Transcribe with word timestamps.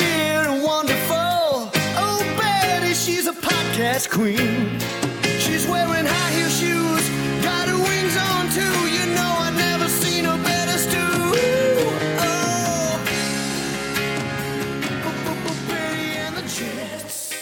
Weird 0.00 0.46
and 0.46 0.62
wonderful. 0.62 1.70
Oh, 2.04 2.34
Betty, 2.38 2.94
she's 2.94 3.26
a 3.26 3.32
podcast 3.32 4.10
queen. 4.10 4.78
She's 5.38 5.66
wearing 5.66 6.06
high 6.06 6.30
heel 6.36 6.48
shoes, 6.48 7.04
got 7.42 7.68
her 7.68 7.76
wings 7.88 8.16
on 8.16 8.48
too. 8.56 8.76
You 8.96 9.04
know 9.14 9.30
I've 9.44 9.56
never 9.56 9.88
seen 9.88 10.24
her 10.24 10.38
better 10.42 10.78
stew. 10.78 10.96
Oh, 12.22 13.00
Betty 15.68 16.06
and 16.24 16.36
the 16.36 16.42
Jets. 16.42 17.34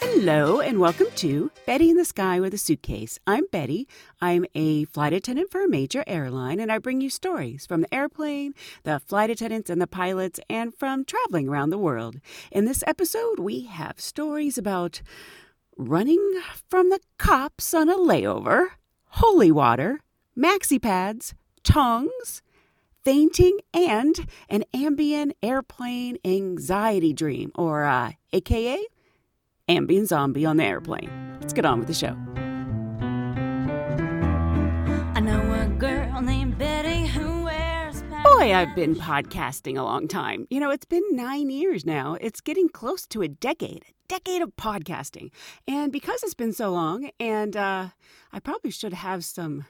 Hello, 0.00 0.60
and 0.60 0.78
welcome 0.78 1.08
to 1.16 1.50
Betty 1.68 1.90
in 1.90 1.98
the 1.98 2.04
Sky 2.06 2.40
with 2.40 2.54
a 2.54 2.56
Suitcase. 2.56 3.18
I'm 3.26 3.44
Betty. 3.52 3.86
I'm 4.22 4.46
a 4.54 4.86
flight 4.86 5.12
attendant 5.12 5.50
for 5.50 5.62
a 5.62 5.68
major 5.68 6.02
airline, 6.06 6.60
and 6.60 6.72
I 6.72 6.78
bring 6.78 7.02
you 7.02 7.10
stories 7.10 7.66
from 7.66 7.82
the 7.82 7.94
airplane, 7.94 8.54
the 8.84 8.98
flight 8.98 9.28
attendants 9.28 9.68
and 9.68 9.78
the 9.78 9.86
pilots, 9.86 10.40
and 10.48 10.74
from 10.74 11.04
traveling 11.04 11.46
around 11.46 11.68
the 11.68 11.76
world. 11.76 12.20
In 12.50 12.64
this 12.64 12.82
episode, 12.86 13.38
we 13.38 13.64
have 13.64 14.00
stories 14.00 14.56
about 14.56 15.02
running 15.76 16.40
from 16.70 16.88
the 16.88 17.00
cops 17.18 17.74
on 17.74 17.90
a 17.90 17.98
layover, 17.98 18.68
holy 19.08 19.52
water, 19.52 20.00
maxi 20.34 20.80
pads, 20.80 21.34
tongs, 21.64 22.40
fainting, 23.04 23.58
and 23.74 24.26
an 24.48 24.64
ambient 24.72 25.34
airplane 25.42 26.16
anxiety 26.24 27.12
dream, 27.12 27.52
or 27.56 27.84
uh, 27.84 28.12
AKA 28.32 28.86
ambient 29.68 30.08
zombie 30.08 30.44
on 30.44 30.56
the 30.56 30.64
airplane. 30.64 31.10
Let's 31.40 31.52
get 31.52 31.64
on 31.64 31.78
with 31.78 31.88
the 31.88 31.94
show. 31.94 32.16
I 35.14 35.20
know 35.20 35.52
a 35.52 35.66
girl 35.78 36.20
named 36.20 36.58
Betty 36.58 37.06
who 37.06 37.44
wears 37.44 38.02
Boy, 38.24 38.54
I've 38.54 38.74
been 38.74 38.94
podcasting 38.94 39.78
a 39.78 39.82
long 39.82 40.06
time. 40.08 40.46
You 40.50 40.60
know, 40.60 40.70
it's 40.70 40.84
been 40.84 41.02
nine 41.12 41.50
years 41.50 41.84
now. 41.84 42.16
It's 42.20 42.40
getting 42.40 42.68
close 42.68 43.06
to 43.08 43.22
a 43.22 43.28
decade, 43.28 43.84
a 43.88 43.92
decade 44.08 44.42
of 44.42 44.54
podcasting. 44.56 45.30
And 45.66 45.90
because 45.90 46.22
it's 46.22 46.34
been 46.34 46.52
so 46.52 46.70
long, 46.70 47.10
and 47.18 47.56
uh, 47.56 47.88
I 48.32 48.40
probably 48.40 48.70
should 48.70 48.92
have 48.92 49.24
some 49.24 49.64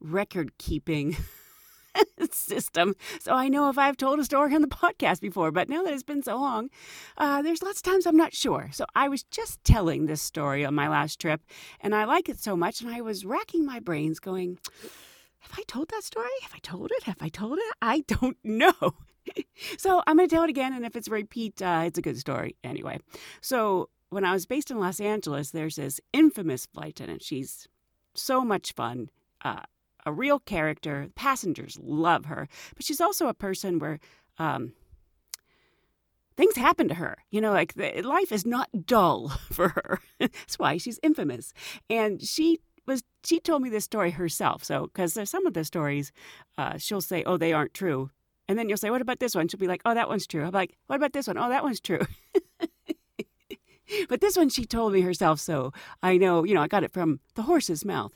record 0.00 0.56
keeping 0.58 1.16
system 2.30 2.94
so 3.20 3.34
I 3.34 3.48
know 3.48 3.68
if 3.68 3.78
I've 3.78 3.96
told 3.96 4.18
a 4.18 4.24
story 4.24 4.54
on 4.54 4.62
the 4.62 4.68
podcast 4.68 5.20
before. 5.20 5.50
But 5.50 5.68
now 5.68 5.82
that 5.82 5.92
it's 5.92 6.02
been 6.02 6.22
so 6.22 6.36
long, 6.36 6.70
uh, 7.18 7.42
there's 7.42 7.62
lots 7.62 7.78
of 7.78 7.82
times 7.82 8.06
I'm 8.06 8.16
not 8.16 8.34
sure. 8.34 8.70
So 8.72 8.84
I 8.94 9.08
was 9.08 9.22
just 9.24 9.62
telling 9.64 10.06
this 10.06 10.22
story 10.22 10.64
on 10.64 10.74
my 10.74 10.88
last 10.88 11.20
trip, 11.20 11.42
and 11.80 11.94
I 11.94 12.04
like 12.04 12.28
it 12.28 12.38
so 12.38 12.56
much, 12.56 12.80
and 12.80 12.90
I 12.90 13.00
was 13.00 13.24
racking 13.24 13.64
my 13.64 13.80
brains 13.80 14.18
going, 14.18 14.58
have 15.40 15.58
I 15.58 15.62
told 15.66 15.88
that 15.90 16.04
story? 16.04 16.28
Have 16.42 16.54
I 16.54 16.58
told 16.62 16.90
it? 16.92 17.02
Have 17.04 17.20
I 17.20 17.28
told 17.28 17.58
it? 17.58 17.74
I 17.80 18.04
don't 18.06 18.38
know. 18.44 18.94
so 19.76 20.02
I'm 20.06 20.16
going 20.16 20.28
to 20.28 20.34
tell 20.34 20.44
it 20.44 20.50
again, 20.50 20.72
and 20.72 20.84
if 20.84 20.96
it's 20.96 21.08
a 21.08 21.12
repeat, 21.12 21.60
uh, 21.60 21.82
it's 21.86 21.98
a 21.98 22.02
good 22.02 22.18
story 22.18 22.56
anyway. 22.64 22.98
So 23.40 23.88
when 24.10 24.24
I 24.24 24.32
was 24.32 24.46
based 24.46 24.70
in 24.70 24.78
Los 24.78 25.00
Angeles, 25.00 25.50
there's 25.50 25.76
this 25.76 26.00
infamous 26.12 26.66
flight 26.66 27.00
attendant. 27.00 27.22
She's 27.22 27.68
so 28.14 28.44
much 28.44 28.72
fun. 28.72 29.10
Uh, 29.44 29.62
a 30.04 30.12
real 30.12 30.38
character. 30.40 31.08
Passengers 31.14 31.78
love 31.82 32.26
her, 32.26 32.48
but 32.76 32.84
she's 32.84 33.00
also 33.00 33.28
a 33.28 33.34
person 33.34 33.78
where 33.78 33.98
um, 34.38 34.72
things 36.36 36.56
happen 36.56 36.88
to 36.88 36.94
her. 36.94 37.18
You 37.30 37.40
know, 37.40 37.52
like 37.52 37.74
the, 37.74 38.02
life 38.02 38.32
is 38.32 38.46
not 38.46 38.86
dull 38.86 39.28
for 39.52 39.68
her. 39.70 40.00
That's 40.18 40.58
why 40.58 40.76
she's 40.76 41.00
infamous. 41.02 41.52
And 41.88 42.22
she 42.22 42.60
was 42.86 43.02
she 43.24 43.38
told 43.38 43.62
me 43.62 43.70
this 43.70 43.84
story 43.84 44.10
herself. 44.10 44.64
So 44.64 44.86
because 44.86 45.14
there's 45.14 45.30
some 45.30 45.46
of 45.46 45.54
the 45.54 45.64
stories, 45.64 46.12
uh, 46.58 46.78
she'll 46.78 47.00
say, 47.00 47.22
"Oh, 47.24 47.36
they 47.36 47.52
aren't 47.52 47.74
true," 47.74 48.10
and 48.48 48.58
then 48.58 48.68
you'll 48.68 48.78
say, 48.78 48.90
"What 48.90 49.02
about 49.02 49.20
this 49.20 49.34
one?" 49.34 49.48
She'll 49.48 49.60
be 49.60 49.68
like, 49.68 49.82
"Oh, 49.84 49.94
that 49.94 50.08
one's 50.08 50.26
true." 50.26 50.44
I'm 50.44 50.52
like, 50.52 50.76
"What 50.86 50.96
about 50.96 51.12
this 51.12 51.26
one?" 51.26 51.38
"Oh, 51.38 51.48
that 51.48 51.62
one's 51.62 51.80
true." 51.80 52.00
but 54.08 54.20
this 54.20 54.36
one 54.36 54.48
she 54.48 54.64
told 54.64 54.92
me 54.92 55.02
herself, 55.02 55.38
so 55.40 55.72
I 56.02 56.16
know. 56.16 56.44
You 56.44 56.54
know, 56.54 56.62
I 56.62 56.68
got 56.68 56.84
it 56.84 56.92
from 56.92 57.20
the 57.34 57.42
horse's 57.42 57.84
mouth 57.84 58.12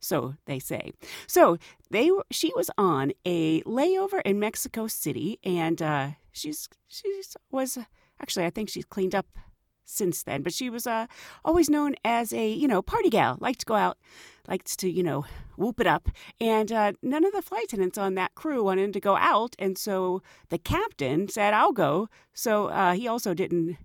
so 0.00 0.34
they 0.46 0.58
say. 0.58 0.92
So 1.26 1.58
they 1.90 2.10
she 2.30 2.52
was 2.54 2.70
on 2.78 3.12
a 3.24 3.62
layover 3.62 4.20
in 4.24 4.38
Mexico 4.38 4.86
City, 4.86 5.38
and 5.44 5.80
uh, 5.82 6.10
she's 6.32 6.68
she 6.86 7.22
was 7.50 7.78
actually 8.20 8.46
I 8.46 8.50
think 8.50 8.68
she's 8.68 8.84
cleaned 8.84 9.14
up 9.14 9.26
since 9.84 10.22
then, 10.22 10.42
but 10.42 10.52
she 10.52 10.68
was 10.68 10.86
uh, 10.86 11.06
always 11.44 11.70
known 11.70 11.94
as 12.04 12.32
a 12.32 12.48
you 12.48 12.68
know 12.68 12.82
party 12.82 13.10
gal, 13.10 13.38
liked 13.40 13.60
to 13.60 13.66
go 13.66 13.74
out, 13.74 13.98
liked 14.46 14.78
to 14.78 14.90
you 14.90 15.02
know 15.02 15.24
whoop 15.56 15.80
it 15.80 15.86
up, 15.86 16.08
and 16.40 16.70
uh, 16.70 16.92
none 17.02 17.24
of 17.24 17.32
the 17.32 17.42
flight 17.42 17.64
attendants 17.64 17.98
on 17.98 18.14
that 18.14 18.34
crew 18.34 18.62
wanted 18.62 18.92
to 18.92 19.00
go 19.00 19.16
out, 19.16 19.56
and 19.58 19.76
so 19.76 20.22
the 20.50 20.58
captain 20.58 21.28
said 21.28 21.54
I'll 21.54 21.72
go. 21.72 22.08
So 22.34 22.66
uh, 22.66 22.92
he 22.92 23.08
also 23.08 23.34
didn't. 23.34 23.78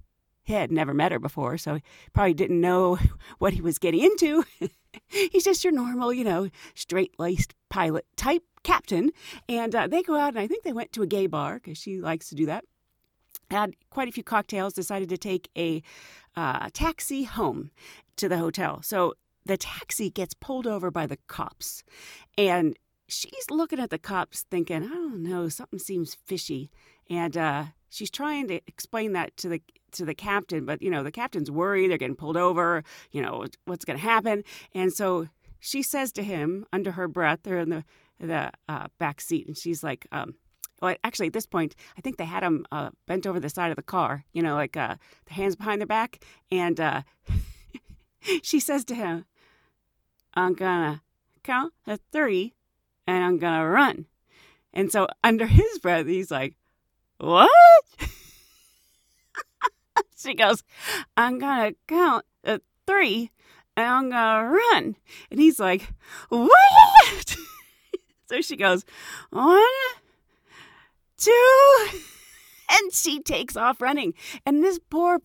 He 0.46 0.53
had 0.53 0.73
never 0.73 0.94
met 0.94 1.13
her 1.13 1.19
before, 1.19 1.57
so 1.57 1.75
he 1.75 1.81
probably 2.12 2.34
didn't 2.34 2.59
know 2.59 3.00
what 3.40 3.53
he 3.53 3.62
was 3.62 3.79
getting 3.79 4.03
into. 4.03 4.44
He's 5.07 5.43
just 5.43 5.63
your 5.63 5.73
normal, 5.73 6.13
you 6.13 6.23
know, 6.23 6.49
straight 6.75 7.17
laced 7.19 7.53
pilot 7.69 8.05
type 8.15 8.43
captain. 8.63 9.11
And 9.47 9.75
uh, 9.75 9.87
they 9.87 10.01
go 10.01 10.15
out, 10.15 10.29
and 10.29 10.39
I 10.39 10.47
think 10.47 10.63
they 10.63 10.73
went 10.73 10.93
to 10.93 11.01
a 11.01 11.07
gay 11.07 11.27
bar 11.27 11.55
because 11.55 11.77
she 11.77 11.99
likes 11.99 12.29
to 12.29 12.35
do 12.35 12.45
that. 12.47 12.65
Had 13.51 13.75
quite 13.89 14.07
a 14.07 14.11
few 14.11 14.23
cocktails, 14.23 14.73
decided 14.73 15.09
to 15.09 15.17
take 15.17 15.49
a 15.57 15.83
uh, 16.35 16.69
taxi 16.73 17.23
home 17.23 17.71
to 18.15 18.27
the 18.29 18.37
hotel. 18.37 18.81
So 18.81 19.13
the 19.45 19.57
taxi 19.57 20.09
gets 20.09 20.33
pulled 20.33 20.67
over 20.67 20.89
by 20.89 21.05
the 21.05 21.17
cops. 21.27 21.83
And 22.37 22.77
she's 23.07 23.51
looking 23.51 23.79
at 23.79 23.89
the 23.89 23.99
cops 23.99 24.45
thinking, 24.49 24.83
I 24.83 24.87
don't 24.87 25.23
know, 25.23 25.49
something 25.49 25.79
seems 25.79 26.15
fishy. 26.15 26.71
And 27.09 27.37
uh, 27.37 27.65
she's 27.89 28.09
trying 28.09 28.47
to 28.47 28.61
explain 28.67 29.13
that 29.13 29.35
to 29.37 29.49
the 29.49 29.61
to 29.93 30.05
the 30.05 30.15
captain, 30.15 30.65
but 30.65 30.81
you 30.81 30.89
know 30.89 31.03
the 31.03 31.11
captain's 31.11 31.51
worried 31.51 31.89
they're 31.89 31.97
getting 31.97 32.15
pulled 32.15 32.37
over. 32.37 32.83
You 33.11 33.21
know 33.21 33.45
what's 33.65 33.85
going 33.85 33.97
to 33.97 34.03
happen, 34.03 34.43
and 34.73 34.91
so 34.91 35.27
she 35.59 35.81
says 35.81 36.11
to 36.11 36.23
him 36.23 36.65
under 36.73 36.91
her 36.91 37.07
breath, 37.07 37.39
they're 37.43 37.59
in 37.59 37.69
the 37.69 37.85
the 38.19 38.51
uh, 38.67 38.87
back 38.99 39.21
seat, 39.21 39.47
and 39.47 39.57
she's 39.57 39.83
like, 39.83 40.07
um, 40.11 40.35
well, 40.81 40.95
actually 41.03 41.27
at 41.27 41.33
this 41.33 41.45
point, 41.45 41.75
I 41.97 42.01
think 42.01 42.17
they 42.17 42.25
had 42.25 42.43
him 42.43 42.65
uh, 42.71 42.89
bent 43.07 43.25
over 43.25 43.39
the 43.39 43.49
side 43.49 43.69
of 43.69 43.77
the 43.77 43.83
car, 43.83 44.25
you 44.33 44.41
know, 44.41 44.55
like 44.55 44.75
uh, 44.75 44.95
the 45.25 45.33
hands 45.33 45.55
behind 45.55 45.79
their 45.79 45.87
back, 45.87 46.23
and 46.51 46.79
uh, 46.79 47.03
she 48.41 48.59
says 48.59 48.83
to 48.85 48.95
him, 48.95 49.25
"I'm 50.33 50.53
gonna 50.53 51.01
count 51.43 51.73
to 51.85 51.99
three, 52.11 52.53
and 53.07 53.23
I'm 53.23 53.37
gonna 53.37 53.67
run." 53.67 54.07
And 54.73 54.91
so 54.91 55.07
under 55.23 55.45
his 55.45 55.79
breath, 55.79 56.07
he's 56.07 56.31
like, 56.31 56.55
"What?" 57.19 57.49
she 60.23 60.34
goes, 60.34 60.63
I'm 61.17 61.39
going 61.39 61.72
to 61.72 61.78
count 61.88 62.25
at 62.44 62.61
three 62.88 63.31
and 63.75 63.88
I'm 63.88 64.09
going 64.09 64.45
to 64.45 64.56
run. 64.56 64.95
And 65.31 65.39
he's 65.39 65.59
like, 65.59 65.94
What? 66.29 67.35
so 68.29 68.41
she 68.41 68.56
goes, 68.56 68.85
One, 69.29 69.64
two, 71.17 71.87
and 72.70 72.93
she 72.93 73.22
takes 73.22 73.55
off 73.55 73.81
running. 73.81 74.14
And 74.46 74.64
this 74.64 74.79
poor 74.90 75.20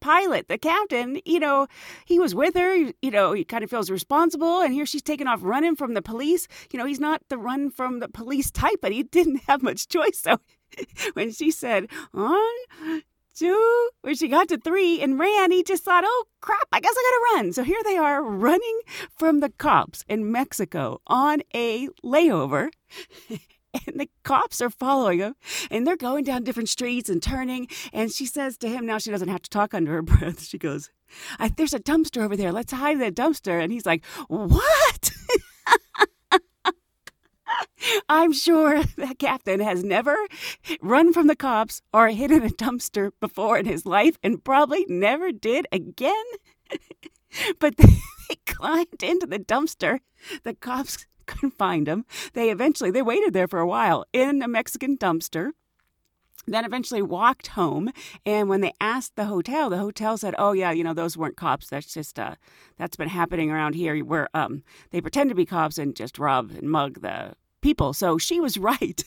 pilot, 0.00 0.48
the 0.48 0.58
captain, 0.58 1.20
you 1.24 1.38
know, 1.38 1.66
he 2.06 2.18
was 2.18 2.34
with 2.34 2.54
her, 2.54 2.74
you 2.74 3.10
know, 3.10 3.32
he 3.32 3.44
kind 3.44 3.62
of 3.62 3.70
feels 3.70 3.90
responsible. 3.90 4.60
And 4.60 4.72
here 4.72 4.86
she's 4.86 5.02
taking 5.02 5.26
off 5.26 5.40
running 5.42 5.76
from 5.76 5.94
the 5.94 6.02
police. 6.02 6.48
You 6.72 6.78
know, 6.78 6.86
he's 6.86 7.00
not 7.00 7.22
the 7.28 7.38
run 7.38 7.70
from 7.70 8.00
the 8.00 8.08
police 8.08 8.50
type, 8.50 8.78
but 8.80 8.92
he 8.92 9.02
didn't 9.02 9.42
have 9.46 9.62
much 9.62 9.88
choice. 9.88 10.18
So 10.18 10.38
when 11.14 11.32
she 11.32 11.50
said, 11.50 11.88
one, 12.12 12.40
two, 13.34 13.90
when 14.02 14.14
she 14.14 14.28
got 14.28 14.48
to 14.48 14.58
three 14.58 15.00
and 15.00 15.18
ran, 15.18 15.50
he 15.50 15.62
just 15.62 15.84
thought, 15.84 16.04
oh 16.06 16.24
crap, 16.40 16.66
I 16.72 16.80
guess 16.80 16.94
I 16.96 17.02
gotta 17.02 17.36
run. 17.36 17.52
So 17.52 17.62
here 17.62 17.80
they 17.84 17.96
are 17.96 18.22
running 18.22 18.80
from 19.18 19.40
the 19.40 19.50
cops 19.50 20.04
in 20.08 20.30
Mexico 20.30 21.00
on 21.06 21.42
a 21.54 21.88
layover. 22.04 22.70
And 23.86 24.00
the 24.00 24.10
cops 24.24 24.60
are 24.60 24.68
following 24.68 25.20
him, 25.20 25.36
and 25.70 25.86
they're 25.86 25.96
going 25.96 26.24
down 26.24 26.42
different 26.42 26.68
streets 26.68 27.08
and 27.08 27.22
turning. 27.22 27.68
And 27.92 28.10
she 28.10 28.26
says 28.26 28.58
to 28.58 28.68
him, 28.68 28.84
now 28.84 28.98
she 28.98 29.12
doesn't 29.12 29.28
have 29.28 29.42
to 29.42 29.50
talk 29.50 29.74
under 29.74 29.92
her 29.92 30.02
breath. 30.02 30.42
She 30.42 30.58
goes, 30.58 30.90
There's 31.56 31.72
a 31.72 31.78
dumpster 31.78 32.20
over 32.20 32.36
there. 32.36 32.50
Let's 32.50 32.72
hide 32.72 32.94
in 32.94 32.98
that 32.98 33.14
dumpster. 33.14 33.62
And 33.62 33.70
he's 33.70 33.86
like, 33.86 34.04
What? 34.26 35.12
I'm 38.08 38.32
sure 38.32 38.82
that 38.96 39.18
captain 39.18 39.60
has 39.60 39.84
never 39.84 40.16
run 40.80 41.12
from 41.12 41.26
the 41.26 41.36
cops 41.36 41.82
or 41.92 42.08
hid 42.08 42.30
in 42.30 42.42
a 42.42 42.48
dumpster 42.48 43.12
before 43.20 43.58
in 43.58 43.66
his 43.66 43.86
life 43.86 44.18
and 44.22 44.42
probably 44.42 44.84
never 44.88 45.32
did 45.32 45.66
again. 45.72 46.24
but 47.58 47.76
they 47.76 48.36
climbed 48.46 49.02
into 49.02 49.26
the 49.26 49.38
dumpster. 49.38 50.00
The 50.42 50.54
cops 50.54 51.06
couldn't 51.26 51.56
find 51.56 51.86
him. 51.86 52.04
They 52.32 52.50
eventually 52.50 52.90
they 52.90 53.02
waited 53.02 53.32
there 53.32 53.48
for 53.48 53.60
a 53.60 53.66
while 53.66 54.04
in 54.12 54.42
a 54.42 54.48
Mexican 54.48 54.96
dumpster 54.96 55.52
then 56.46 56.64
eventually 56.64 57.02
walked 57.02 57.48
home 57.48 57.90
and 58.24 58.48
when 58.48 58.60
they 58.60 58.72
asked 58.80 59.14
the 59.14 59.26
hotel 59.26 59.68
the 59.68 59.78
hotel 59.78 60.16
said 60.16 60.34
oh 60.38 60.52
yeah 60.52 60.70
you 60.70 60.82
know 60.82 60.94
those 60.94 61.16
weren't 61.16 61.36
cops 61.36 61.68
that's 61.68 61.92
just 61.92 62.18
uh 62.18 62.34
that's 62.78 62.96
been 62.96 63.08
happening 63.08 63.50
around 63.50 63.74
here 63.74 64.02
where 64.04 64.28
um 64.34 64.62
they 64.90 65.00
pretend 65.00 65.28
to 65.28 65.36
be 65.36 65.44
cops 65.44 65.78
and 65.78 65.94
just 65.94 66.18
rob 66.18 66.50
and 66.50 66.70
mug 66.70 67.02
the 67.02 67.34
people. 67.60 67.92
So 67.92 68.18
she 68.18 68.40
was 68.40 68.56
right. 68.70 69.02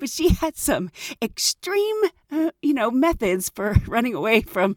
But 0.00 0.10
she 0.10 0.30
had 0.30 0.56
some 0.56 0.90
extreme 1.22 1.96
uh, 2.32 2.50
you 2.62 2.74
know 2.74 2.90
methods 2.90 3.48
for 3.48 3.76
running 3.86 4.14
away 4.14 4.40
from 4.42 4.76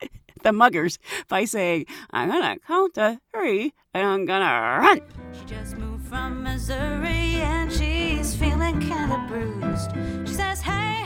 the 0.42 0.50
muggers 0.50 0.98
by 1.28 1.44
saying 1.44 1.86
i'm 2.10 2.28
gonna 2.28 2.56
count 2.66 2.94
to 2.94 3.20
three 3.34 3.72
and 3.92 4.06
i'm 4.06 4.24
gonna 4.24 4.78
run. 4.80 5.00
She 5.32 5.44
just 5.46 5.76
moved 5.76 6.06
from 6.06 6.44
Missouri 6.44 7.42
and 7.42 7.72
she's 7.72 8.34
feeling 8.36 8.80
kind 8.88 9.12
of 9.12 9.28
bruised. 9.28 9.90
She 10.28 10.34
says, 10.34 10.60
hey, 10.60 10.96
to 11.04 11.05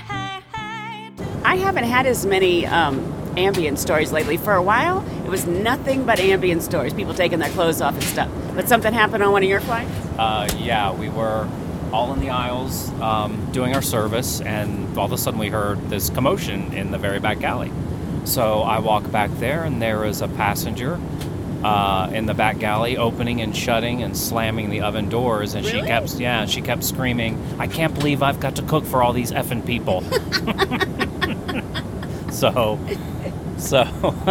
I 1.45 1.57
haven't 1.57 1.85
had 1.85 2.07
as 2.07 2.27
many 2.27 2.67
um, 2.67 3.01
ambient 3.37 3.79
stories 3.79 4.13
lately. 4.13 4.37
For 4.37 4.55
a 4.55 4.63
while, 4.63 5.07
it 5.25 5.31
was 5.31 5.47
nothing 5.47 6.05
but 6.05 6.21
ambient 6.21 6.63
stories, 6.63 6.93
people 6.93 7.15
taking 7.15 7.39
their 7.39 7.51
clothes 7.51 7.81
off 7.81 7.95
and 7.95 8.03
stuff. 8.05 8.31
But 8.55 8.69
something 8.69 8.93
happened 8.93 9.23
on 9.23 9.33
one 9.33 9.43
of 9.43 9.49
your 9.49 9.61
flights? 9.61 9.91
Uh, 10.19 10.49
yeah, 10.59 10.93
we 10.93 11.09
were 11.09 11.49
all 11.93 12.13
in 12.13 12.21
the 12.21 12.31
aisles 12.31 12.91
um, 13.01 13.51
doing 13.53 13.75
our 13.75 13.83
service, 13.83 14.41
and 14.43 14.97
all 14.99 15.07
of 15.07 15.13
a 15.13 15.19
sudden 15.19 15.41
we 15.41 15.49
heard 15.49 15.79
this 15.89 16.11
commotion 16.11 16.73
in 16.73 16.91
the 16.91 16.99
very 16.99 17.21
back 17.21 17.41
galley. 17.41 17.73
So 18.25 18.61
I 18.61 18.79
walk 18.79 19.11
back 19.11 19.31
there, 19.39 19.65
and 19.65 19.81
there 19.81 20.05
is 20.05 20.21
a 20.21 20.29
passenger 20.29 21.01
uh, 21.63 22.11
in 22.13 22.27
the 22.27 22.35
back 22.35 22.59
galley 22.59 22.97
opening 22.97 23.41
and 23.41 23.57
shutting 23.57 24.03
and 24.03 24.17
slamming 24.17 24.71
the 24.71 24.81
oven 24.81 25.09
doors, 25.09 25.55
and 25.55 25.65
she 25.67 25.81
kept 25.83 26.15
yeah, 26.15 26.47
she 26.47 26.63
kept 26.63 26.85
screaming, 26.85 27.39
"I 27.59 27.67
can't 27.67 27.95
believe 27.95 28.23
I've 28.23 28.41
got 28.41 28.57
to 28.57 28.63
cook 28.63 28.85
for 28.85 29.03
all 29.03 29.13
these 29.13 29.33
effing 29.33 29.65
people." 29.67 30.03
so. 32.33 32.79
So, 33.59 33.81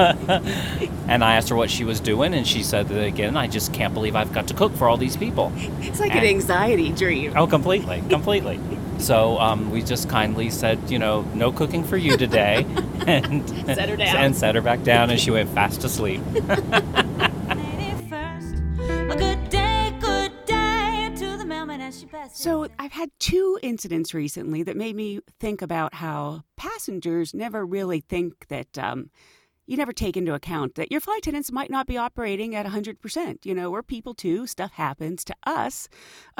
and 1.07 1.23
I 1.23 1.35
asked 1.35 1.49
her 1.49 1.55
what 1.55 1.69
she 1.69 1.83
was 1.83 1.99
doing, 1.99 2.33
and 2.33 2.47
she 2.47 2.63
said 2.63 2.87
that 2.87 3.03
again, 3.03 3.37
I 3.37 3.45
just 3.45 3.71
can't 3.73 3.93
believe 3.93 4.15
I've 4.15 4.33
got 4.33 4.47
to 4.47 4.55
cook 4.55 4.75
for 4.75 4.89
all 4.89 4.97
these 4.97 5.15
people. 5.15 5.53
It's 5.81 5.99
like 5.99 6.15
an 6.15 6.23
anxiety 6.23 6.91
dream. 6.91 7.33
Oh, 7.35 7.45
completely, 7.45 8.01
completely. 8.09 8.59
So 8.97 9.37
um, 9.37 9.69
we 9.69 9.83
just 9.83 10.09
kindly 10.09 10.49
said, 10.49 10.89
you 10.89 10.97
know, 10.97 11.21
no 11.35 11.51
cooking 11.51 11.83
for 11.83 11.95
you 11.95 12.17
today, 12.17 12.65
and 13.05 13.47
Set 13.67 13.87
her 13.87 13.95
down. 13.97 14.15
and 14.17 14.35
set 14.35 14.55
her 14.55 14.61
back 14.61 14.81
down, 14.81 15.11
and 15.11 15.19
she 15.19 15.29
went 15.29 15.51
fast 15.51 15.83
asleep. 15.83 16.21
So 22.31 22.67
I've 22.77 22.91
had 22.91 23.09
two 23.19 23.59
incidents 23.61 24.13
recently 24.13 24.63
that 24.63 24.77
made 24.77 24.95
me 24.95 25.19
think 25.39 25.61
about 25.61 25.95
how 25.95 26.43
passengers 26.57 27.33
never 27.33 27.65
really 27.65 28.01
think 28.01 28.47
that 28.47 28.77
um, 28.77 29.09
you 29.69 29.77
never 29.77 29.93
take 29.93 30.17
into 30.17 30.33
account 30.33 30.73
that 30.75 30.91
your 30.91 30.99
flight 30.99 31.19
attendants 31.19 31.51
might 31.51 31.69
not 31.69 31.85
be 31.85 31.95
operating 31.95 32.55
at 32.55 32.65
100%. 32.65 33.45
You 33.45 33.53
know, 33.53 33.69
we're 33.69 33.83
people 33.83 34.15
too. 34.15 34.47
Stuff 34.47 34.71
happens 34.71 35.23
to 35.25 35.35
us. 35.43 35.87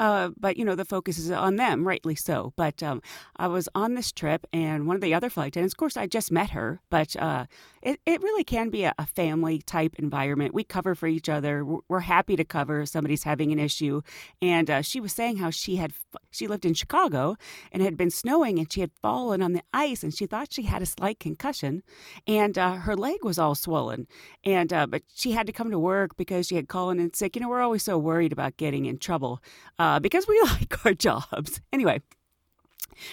Uh, 0.00 0.30
but, 0.36 0.56
you 0.56 0.64
know, 0.64 0.74
the 0.74 0.84
focus 0.84 1.16
is 1.16 1.30
on 1.30 1.54
them, 1.54 1.86
rightly 1.86 2.16
so. 2.16 2.52
But 2.56 2.82
um, 2.82 3.00
I 3.36 3.46
was 3.46 3.68
on 3.72 3.94
this 3.94 4.10
trip, 4.10 4.48
and 4.52 4.88
one 4.88 4.96
of 4.96 5.00
the 5.00 5.14
other 5.14 5.30
flight 5.30 5.48
attendants, 5.48 5.74
of 5.74 5.78
course, 5.78 5.96
I 5.96 6.08
just 6.08 6.32
met 6.32 6.50
her, 6.50 6.80
but 6.90 7.14
uh, 7.14 7.46
it, 7.82 8.00
it 8.04 8.20
really 8.20 8.42
can 8.42 8.68
be 8.68 8.82
a, 8.82 8.92
a 8.98 9.06
family 9.06 9.60
type 9.60 9.94
environment. 9.96 10.52
We 10.52 10.64
cover 10.64 10.96
for 10.96 11.06
each 11.06 11.28
other. 11.28 11.64
We're, 11.64 12.00
happy 12.00 12.34
to 12.34 12.44
cover 12.44 12.80
if 12.80 12.88
somebody's 12.88 13.24
having 13.24 13.52
an 13.52 13.58
issue. 13.58 14.00
And 14.40 14.70
uh, 14.70 14.82
she 14.82 15.00
was 15.00 15.12
saying 15.12 15.36
how 15.36 15.50
she 15.50 15.76
had 15.76 15.92
she 16.30 16.48
lived 16.48 16.64
in 16.64 16.72
Chicago 16.72 17.36
and 17.70 17.82
it 17.82 17.84
had 17.84 17.96
been 17.96 18.10
snowing 18.10 18.58
and 18.58 18.72
she 18.72 18.80
had 18.80 18.90
fallen 19.02 19.42
on 19.42 19.52
the 19.52 19.62
ice 19.74 20.02
and 20.02 20.14
she 20.14 20.24
thought 20.24 20.52
she 20.52 20.62
had 20.62 20.80
a 20.80 20.86
slight 20.86 21.20
concussion 21.20 21.82
and 22.26 22.56
uh, 22.56 22.72
her 22.76 22.96
leg 22.96 23.19
was 23.22 23.38
all 23.38 23.54
swollen 23.54 24.06
and 24.44 24.72
uh, 24.72 24.86
but 24.86 25.02
she 25.14 25.32
had 25.32 25.46
to 25.46 25.52
come 25.52 25.70
to 25.70 25.78
work 25.78 26.16
because 26.16 26.46
she 26.46 26.56
had 26.56 26.68
called 26.68 26.98
in 26.98 27.12
sick. 27.14 27.36
You 27.36 27.42
know, 27.42 27.48
we're 27.48 27.60
always 27.62 27.82
so 27.82 27.98
worried 27.98 28.32
about 28.32 28.56
getting 28.56 28.86
in 28.86 28.98
trouble 28.98 29.42
uh, 29.78 30.00
because 30.00 30.26
we 30.28 30.40
like 30.44 30.84
our 30.84 30.94
jobs. 30.94 31.60
Anyway. 31.72 32.00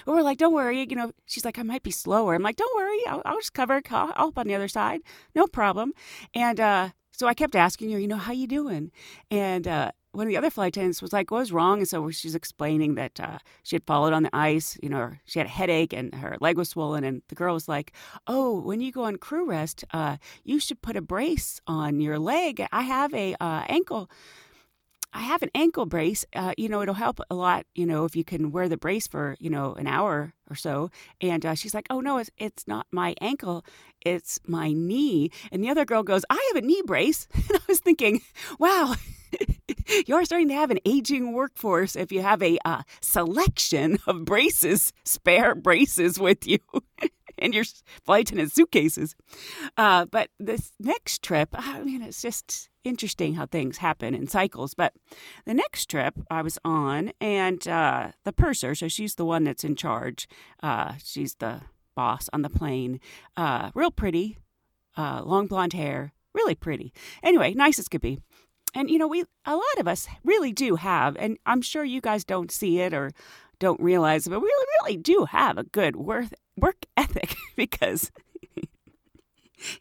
We 0.05 0.13
were 0.13 0.23
like, 0.23 0.37
don't 0.37 0.53
worry. 0.53 0.85
You 0.89 0.95
know, 0.97 1.11
she's 1.25 1.45
like, 1.45 1.57
I 1.57 1.63
might 1.63 1.83
be 1.83 1.91
slower. 1.91 2.35
I'm 2.35 2.41
like, 2.41 2.57
don't 2.57 2.75
worry. 2.75 2.99
I'll, 3.07 3.21
I'll 3.23 3.37
just 3.37 3.53
cover. 3.53 3.81
I'll, 3.89 4.11
I'll 4.17 4.27
up 4.27 4.37
on 4.37 4.47
the 4.47 4.55
other 4.55 4.67
side. 4.67 4.99
No 5.33 5.47
problem. 5.47 5.93
And 6.33 6.59
uh, 6.59 6.89
so 7.11 7.25
I 7.25 7.33
kept 7.33 7.55
asking 7.55 7.91
her, 7.91 7.99
you 7.99 8.07
know, 8.07 8.17
how 8.17 8.33
you 8.33 8.47
doing? 8.47 8.91
And 9.31 9.67
uh, 9.67 9.91
one 10.17 10.25
of 10.25 10.29
the 10.29 10.37
other 10.37 10.49
flight 10.49 10.69
attendants 10.69 10.99
was 10.99 11.13
like, 11.13 11.29
what 11.29 11.41
was 11.41 11.51
wrong? 11.51 11.77
And 11.77 11.87
so 11.87 12.09
she's 12.09 12.33
explaining 12.33 12.95
that 12.95 13.19
uh, 13.19 13.37
she 13.61 13.75
had 13.75 13.83
fallen 13.83 14.15
on 14.15 14.23
the 14.23 14.35
ice. 14.35 14.75
You 14.81 14.89
know, 14.89 15.11
she 15.25 15.37
had 15.37 15.45
a 15.45 15.51
headache 15.51 15.93
and 15.93 16.13
her 16.15 16.37
leg 16.41 16.57
was 16.57 16.69
swollen. 16.69 17.03
And 17.03 17.21
the 17.27 17.35
girl 17.35 17.53
was 17.53 17.67
like, 17.67 17.93
oh, 18.25 18.59
when 18.59 18.81
you 18.81 18.91
go 18.91 19.03
on 19.03 19.17
crew 19.17 19.45
rest, 19.45 19.85
uh, 19.93 20.17
you 20.43 20.59
should 20.59 20.81
put 20.81 20.97
a 20.97 21.01
brace 21.01 21.61
on 21.67 22.01
your 22.01 22.17
leg. 22.17 22.65
I 22.71 22.81
have 22.81 23.13
a 23.13 23.35
uh, 23.35 23.65
ankle. 23.69 24.09
I 25.13 25.21
have 25.21 25.43
an 25.43 25.51
ankle 25.53 25.85
brace. 25.85 26.25
Uh, 26.35 26.53
you 26.57 26.67
know, 26.67 26.81
it'll 26.81 26.95
help 26.95 27.19
a 27.29 27.35
lot. 27.35 27.67
You 27.75 27.85
know, 27.85 28.05
if 28.05 28.15
you 28.15 28.23
can 28.23 28.51
wear 28.51 28.67
the 28.67 28.75
brace 28.75 29.07
for 29.07 29.35
you 29.39 29.51
know 29.51 29.73
an 29.75 29.85
hour 29.85 30.33
or 30.49 30.55
so. 30.55 30.89
And 31.21 31.45
uh, 31.45 31.55
she's 31.55 31.73
like, 31.73 31.87
"Oh 31.89 32.01
no, 32.01 32.17
it's 32.17 32.29
it's 32.37 32.67
not 32.67 32.87
my 32.91 33.15
ankle, 33.21 33.63
it's 34.01 34.39
my 34.45 34.73
knee." 34.73 35.31
And 35.51 35.63
the 35.63 35.69
other 35.69 35.85
girl 35.85 36.03
goes, 36.03 36.25
"I 36.29 36.51
have 36.53 36.63
a 36.63 36.65
knee 36.65 36.81
brace." 36.85 37.27
And 37.49 37.57
I 37.57 37.63
was 37.67 37.79
thinking, 37.79 38.21
"Wow." 38.59 38.95
You're 40.07 40.25
starting 40.25 40.49
to 40.49 40.53
have 40.55 40.71
an 40.71 40.79
aging 40.85 41.33
workforce 41.33 41.95
if 41.95 42.11
you 42.11 42.21
have 42.21 42.41
a 42.41 42.57
uh, 42.65 42.83
selection 43.01 43.99
of 44.07 44.25
braces, 44.25 44.93
spare 45.05 45.55
braces 45.55 46.19
with 46.19 46.45
you 46.47 46.59
in 47.37 47.53
your 47.53 47.63
flight 48.03 48.27
attendant 48.27 48.51
suitcases. 48.51 49.15
Uh, 49.77 50.05
but 50.05 50.29
this 50.39 50.71
next 50.79 51.23
trip, 51.23 51.49
I 51.53 51.81
mean, 51.83 52.01
it's 52.01 52.21
just 52.21 52.69
interesting 52.83 53.35
how 53.35 53.45
things 53.45 53.77
happen 53.77 54.13
in 54.13 54.27
cycles. 54.27 54.73
But 54.73 54.93
the 55.45 55.53
next 55.53 55.89
trip 55.89 56.15
I 56.29 56.41
was 56.41 56.57
on, 56.63 57.11
and 57.21 57.65
uh, 57.67 58.11
the 58.23 58.33
purser, 58.33 58.75
so 58.75 58.87
she's 58.87 59.15
the 59.15 59.25
one 59.25 59.43
that's 59.43 59.63
in 59.63 59.75
charge, 59.75 60.27
uh, 60.63 60.93
she's 61.03 61.35
the 61.35 61.61
boss 61.95 62.29
on 62.31 62.41
the 62.41 62.49
plane, 62.49 62.99
uh, 63.35 63.71
real 63.73 63.91
pretty, 63.91 64.37
uh, 64.95 65.21
long 65.23 65.47
blonde 65.47 65.73
hair, 65.73 66.13
really 66.33 66.55
pretty. 66.55 66.93
Anyway, 67.23 67.53
nice 67.53 67.79
as 67.79 67.87
could 67.87 68.01
be. 68.01 68.19
And 68.73 68.89
you 68.89 68.97
know, 68.97 69.07
we 69.07 69.23
a 69.45 69.55
lot 69.55 69.77
of 69.79 69.87
us 69.87 70.07
really 70.23 70.51
do 70.51 70.75
have, 70.75 71.15
and 71.17 71.37
I'm 71.45 71.61
sure 71.61 71.83
you 71.83 72.01
guys 72.01 72.23
don't 72.23 72.51
see 72.51 72.79
it 72.79 72.93
or 72.93 73.11
don't 73.59 73.81
realize 73.81 74.27
but 74.27 74.39
we 74.39 74.53
really, 74.81 74.97
do 74.97 75.25
have 75.31 75.57
a 75.57 75.63
good 75.63 75.95
work 75.95 76.27
work 76.55 76.85
ethic 76.95 77.35
because 77.55 78.11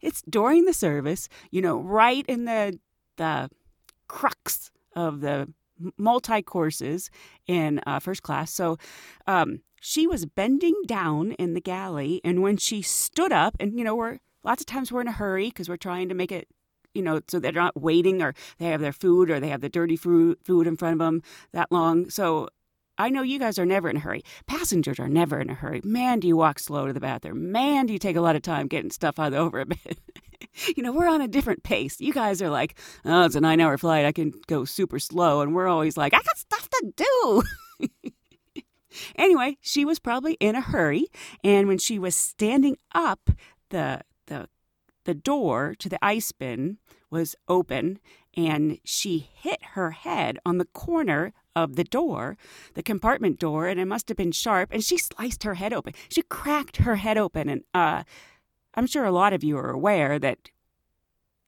it's 0.01 0.23
during 0.23 0.65
the 0.65 0.73
service, 0.73 1.29
you 1.51 1.61
know, 1.61 1.79
right 1.79 2.25
in 2.27 2.45
the 2.45 2.79
the 3.17 3.51
crux 4.09 4.71
of 4.95 5.21
the 5.21 5.53
multi 5.99 6.43
courses 6.43 7.11
in 7.47 7.81
uh, 7.87 7.99
first 7.99 8.23
class. 8.23 8.53
So 8.53 8.79
um, 9.27 9.61
she 9.81 10.07
was 10.07 10.27
bending 10.27 10.75
down 10.87 11.33
in 11.33 11.55
the 11.55 11.61
galley, 11.61 12.21
and 12.25 12.43
when 12.43 12.57
she 12.57 12.83
stood 12.83 13.33
up, 13.33 13.57
and 13.61 13.79
you 13.79 13.85
know, 13.85 13.95
we're 13.95 14.19
lots 14.43 14.63
of 14.63 14.67
times 14.67 14.91
we're 14.91 15.03
in 15.03 15.09
a 15.09 15.13
hurry 15.13 15.49
because 15.49 15.69
we're 15.69 15.77
trying 15.77 16.09
to 16.09 16.15
make 16.15 16.33
it. 16.33 16.49
You 16.97 17.03
know, 17.03 17.21
so 17.29 17.39
they're 17.39 17.53
not 17.53 17.81
waiting, 17.81 18.23
or 18.23 18.35
they 18.59 18.67
have 18.67 18.81
their 18.81 18.93
food, 18.93 19.31
or 19.31 19.39
they 19.39 19.49
have 19.49 19.61
the 19.61 19.69
dirty 19.69 19.97
food 19.97 20.39
food 20.45 20.67
in 20.67 20.77
front 20.77 20.95
of 20.95 20.99
them 20.99 21.23
that 21.53 21.71
long. 21.71 22.11
So 22.11 22.49
I 22.99 23.11
know 23.11 23.23
you 23.23 23.39
guys 23.39 23.59
are 23.59 23.67
never 23.67 23.91
in 23.91 23.97
a 23.97 24.01
hurry. 24.01 24.23
Passengers 24.47 24.99
are 24.99 25.09
never 25.09 25.39
in 25.39 25.51
a 25.51 25.55
hurry. 25.55 25.83
Man, 25.85 26.21
do 26.21 26.29
you 26.29 26.37
walk 26.37 26.59
slow 26.59 26.87
to 26.87 26.93
the 26.93 27.01
bathroom. 27.01 27.53
Man, 27.53 27.87
do 27.87 27.93
you 27.93 27.99
take 27.99 28.17
a 28.17 28.21
lot 28.21 28.37
of 28.37 28.43
time 28.43 28.69
getting 28.69 28.91
stuff 28.91 29.19
out 29.19 29.33
of 29.33 29.33
the 29.33 29.39
overbed. 29.39 29.99
you 30.77 30.83
know, 30.83 30.93
we're 30.93 31.09
on 31.09 31.21
a 31.21 31.29
different 31.29 31.63
pace. 31.63 32.01
You 32.01 32.13
guys 32.13 32.41
are 32.41 32.51
like, 32.51 32.79
oh, 33.05 33.25
it's 33.25 33.35
a 33.35 33.41
nine 33.41 33.61
hour 33.61 33.77
flight. 33.77 34.07
I 34.07 34.13
can 34.13 34.33
go 34.47 34.65
super 34.65 34.99
slow. 34.99 35.41
And 35.43 35.55
we're 35.55 35.69
always 35.69 35.97
like, 35.97 36.15
I 36.15 36.19
got 36.19 36.39
stuff 36.39 36.69
to 36.71 36.93
do. 36.97 37.43
anyway, 39.17 39.59
she 39.61 39.85
was 39.85 39.99
probably 39.99 40.35
in 40.35 40.55
a 40.55 40.61
hurry. 40.61 41.07
And 41.45 41.69
when 41.69 41.79
she 41.79 41.99
was 41.99 42.15
standing 42.15 42.77
up, 42.95 43.31
the, 43.71 44.01
the, 45.07 45.15
door 45.15 45.75
to 45.79 45.89
the 45.89 46.05
ice 46.05 46.33
bin 46.33 46.79
was 47.11 47.35
open 47.49 47.99
and 48.37 48.79
she 48.85 49.31
hit 49.35 49.63
her 49.73 49.93
head 49.93 50.39
on 50.45 50.59
the 50.59 50.67
corner 50.67 51.33
of 51.55 51.77
the 51.77 51.85
door, 51.85 52.37
the 52.75 52.83
compartment 52.83 53.39
door, 53.41 53.67
and 53.67 53.81
it 53.81 53.87
must 53.87 54.09
have 54.09 54.17
been 54.17 54.33
sharp. 54.33 54.69
And 54.71 54.85
she 54.85 54.99
sliced 54.99 55.43
her 55.45 55.55
head 55.55 55.73
open. 55.73 55.95
She 56.11 56.21
cracked 56.23 56.77
her 56.79 56.97
head 56.97 57.17
open. 57.17 57.49
And 57.49 57.65
uh, 57.73 58.03
I'm 58.75 58.87
sure 58.87 59.07
a 59.07 59.11
lot 59.11 59.33
of 59.33 59.43
you 59.43 59.57
are 59.57 59.71
aware 59.71 60.19
that 60.19 60.51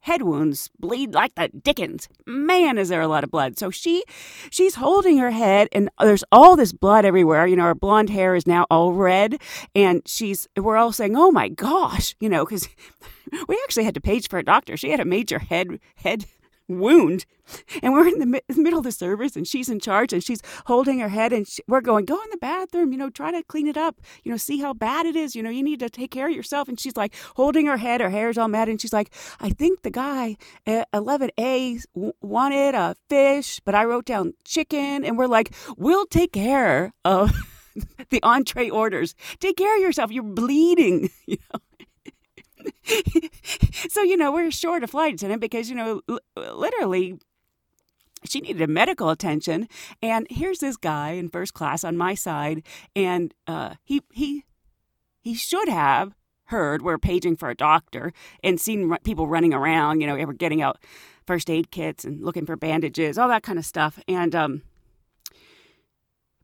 head 0.08 0.22
wounds 0.22 0.70
bleed 0.80 1.12
like 1.12 1.34
the 1.34 1.48
dickens. 1.48 2.08
Man, 2.26 2.78
is 2.78 2.88
there 2.88 3.02
a 3.02 3.08
lot 3.08 3.24
of 3.24 3.30
blood. 3.30 3.58
So 3.58 3.70
she 3.70 4.04
she's 4.50 4.76
holding 4.76 5.18
her 5.18 5.30
head 5.30 5.68
and 5.70 5.90
there's 6.00 6.24
all 6.32 6.56
this 6.56 6.72
blood 6.72 7.04
everywhere. 7.04 7.46
You 7.46 7.56
know, 7.56 7.64
her 7.64 7.74
blonde 7.74 8.08
hair 8.08 8.34
is 8.34 8.46
now 8.46 8.66
all 8.70 8.94
red 8.94 9.36
and 9.74 10.00
she's 10.06 10.48
we're 10.56 10.78
all 10.78 10.92
saying, 10.92 11.14
"Oh 11.14 11.30
my 11.30 11.48
gosh," 11.48 12.16
you 12.20 12.30
know, 12.30 12.46
cuz 12.46 12.68
we 13.48 13.60
actually 13.64 13.84
had 13.84 13.94
to 13.94 14.00
page 14.00 14.28
for 14.30 14.38
a 14.38 14.42
doctor. 14.42 14.78
She 14.78 14.90
had 14.90 15.00
a 15.00 15.04
major 15.04 15.38
head 15.38 15.78
head 15.96 16.24
wound. 16.68 17.24
And 17.82 17.94
we're 17.94 18.08
in 18.08 18.18
the 18.18 18.26
mi- 18.26 18.42
middle 18.56 18.78
of 18.78 18.84
the 18.84 18.92
service 18.92 19.34
and 19.34 19.46
she's 19.46 19.68
in 19.68 19.80
charge 19.80 20.12
and 20.12 20.22
she's 20.22 20.40
holding 20.66 20.98
her 21.00 21.08
head 21.08 21.32
and 21.32 21.48
she, 21.48 21.62
we're 21.66 21.80
going, 21.80 22.04
go 22.04 22.22
in 22.22 22.30
the 22.30 22.36
bathroom, 22.36 22.92
you 22.92 22.98
know, 22.98 23.08
try 23.10 23.30
to 23.30 23.42
clean 23.42 23.66
it 23.66 23.76
up, 23.76 24.00
you 24.22 24.30
know, 24.30 24.36
see 24.36 24.58
how 24.58 24.74
bad 24.74 25.06
it 25.06 25.16
is. 25.16 25.34
You 25.34 25.42
know, 25.42 25.50
you 25.50 25.62
need 25.62 25.80
to 25.80 25.88
take 25.88 26.10
care 26.10 26.28
of 26.28 26.34
yourself. 26.34 26.68
And 26.68 26.78
she's 26.78 26.96
like 26.96 27.14
holding 27.36 27.66
her 27.66 27.78
head, 27.78 28.00
her 28.00 28.10
hair's 28.10 28.36
all 28.36 28.48
mad. 28.48 28.68
And 28.68 28.80
she's 28.80 28.92
like, 28.92 29.12
I 29.40 29.50
think 29.50 29.82
the 29.82 29.90
guy 29.90 30.36
uh, 30.66 30.84
at 30.92 30.92
11A 30.92 31.84
w- 31.94 32.12
wanted 32.20 32.74
a 32.74 32.96
fish, 33.08 33.60
but 33.64 33.74
I 33.74 33.84
wrote 33.84 34.04
down 34.04 34.34
chicken. 34.44 35.04
And 35.04 35.16
we're 35.16 35.26
like, 35.26 35.54
we'll 35.76 36.06
take 36.06 36.32
care 36.32 36.92
of 37.04 37.32
the 38.10 38.22
entree 38.22 38.68
orders. 38.68 39.14
Take 39.40 39.56
care 39.56 39.74
of 39.74 39.82
yourself. 39.82 40.10
You're 40.12 40.22
bleeding, 40.22 41.10
you 41.26 41.38
know. 41.52 41.60
so 43.88 44.02
you 44.02 44.16
know 44.16 44.32
we're 44.32 44.50
short 44.50 44.84
a 44.84 44.86
flight 44.86 45.14
attendant 45.14 45.40
because 45.40 45.68
you 45.70 45.76
know 45.76 46.00
l- 46.08 46.20
literally 46.36 47.18
she 48.24 48.40
needed 48.40 48.68
medical 48.68 49.10
attention. 49.10 49.68
And 50.02 50.26
here's 50.30 50.58
this 50.58 50.76
guy 50.76 51.10
in 51.10 51.28
first 51.28 51.54
class 51.54 51.84
on 51.84 51.96
my 51.96 52.14
side 52.14 52.62
and 52.96 53.34
uh, 53.46 53.74
he 53.84 54.02
he 54.12 54.44
he 55.20 55.34
should 55.34 55.68
have 55.68 56.14
heard 56.46 56.82
we're 56.82 56.98
paging 56.98 57.36
for 57.36 57.50
a 57.50 57.54
doctor 57.54 58.12
and 58.42 58.58
seen 58.58 58.90
r- 58.90 58.98
people 59.04 59.26
running 59.26 59.52
around 59.52 60.00
you 60.00 60.06
know 60.06 60.14
we're 60.14 60.32
getting 60.32 60.62
out 60.62 60.78
first 61.26 61.50
aid 61.50 61.70
kits 61.70 62.06
and 62.06 62.22
looking 62.24 62.46
for 62.46 62.56
bandages 62.56 63.18
all 63.18 63.28
that 63.28 63.42
kind 63.42 63.58
of 63.58 63.66
stuff. 63.66 63.98
And 64.08 64.34
um 64.34 64.62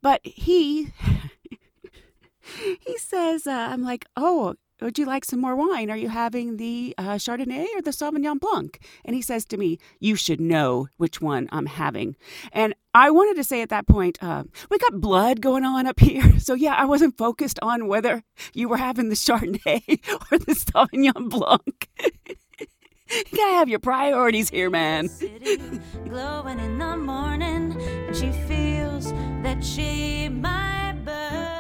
but 0.02 0.20
he 0.24 0.92
he 2.80 2.98
says 2.98 3.46
uh, 3.46 3.68
i'm 3.70 3.82
like 3.82 4.04
oh 4.16 4.54
would 4.84 4.98
you 4.98 5.06
like 5.06 5.24
some 5.24 5.40
more 5.40 5.56
wine? 5.56 5.90
Are 5.90 5.96
you 5.96 6.08
having 6.08 6.58
the 6.58 6.94
uh, 6.98 7.14
Chardonnay 7.14 7.66
or 7.74 7.82
the 7.82 7.90
Sauvignon 7.90 8.38
Blanc? 8.38 8.78
And 9.04 9.16
he 9.16 9.22
says 9.22 9.44
to 9.46 9.56
me, 9.56 9.78
You 9.98 10.14
should 10.14 10.40
know 10.40 10.88
which 10.98 11.20
one 11.20 11.48
I'm 11.50 11.66
having. 11.66 12.16
And 12.52 12.74
I 12.92 13.10
wanted 13.10 13.36
to 13.36 13.44
say 13.44 13.62
at 13.62 13.70
that 13.70 13.86
point, 13.86 14.18
uh, 14.22 14.44
we 14.70 14.78
got 14.78 15.00
blood 15.00 15.40
going 15.40 15.64
on 15.64 15.86
up 15.86 16.00
here. 16.00 16.32
So, 16.44 16.52
yeah, 16.52 16.74
I 16.74 16.84
wasn't 16.84 17.16
focused 17.16 17.58
on 17.62 17.86
whether 17.88 18.22
you 18.52 18.68
were 18.68 18.76
having 18.76 19.08
the 19.08 19.14
Chardonnay 19.14 19.82
or 20.30 20.38
the 20.38 20.52
Sauvignon 20.54 21.30
Blanc. 21.30 21.88
you 22.02 23.24
gotta 23.34 23.54
have 23.54 23.68
your 23.70 23.78
priorities 23.78 24.50
here, 24.50 24.68
man. 24.68 25.08
City, 25.08 25.56
glowing 26.04 26.58
in 26.58 26.76
the 26.78 26.98
morning, 26.98 27.80
and 27.80 28.14
she 28.14 28.30
feels 28.46 29.10
that 29.42 29.64
she 29.64 30.28
might 30.28 30.96
burn. 31.02 31.54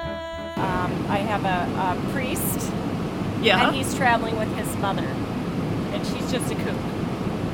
Um, 0.56 1.06
I 1.08 1.18
have 1.18 1.44
a, 1.44 1.70
a 1.80 2.12
priest, 2.12 2.70
Yeah. 3.44 3.66
and 3.68 3.76
he's 3.76 3.94
traveling 3.94 4.38
with 4.38 4.52
his 4.56 4.74
mother, 4.78 5.04
and 5.04 6.06
she's 6.06 6.30
just 6.32 6.50
a 6.50 6.54
kook, 6.54 6.76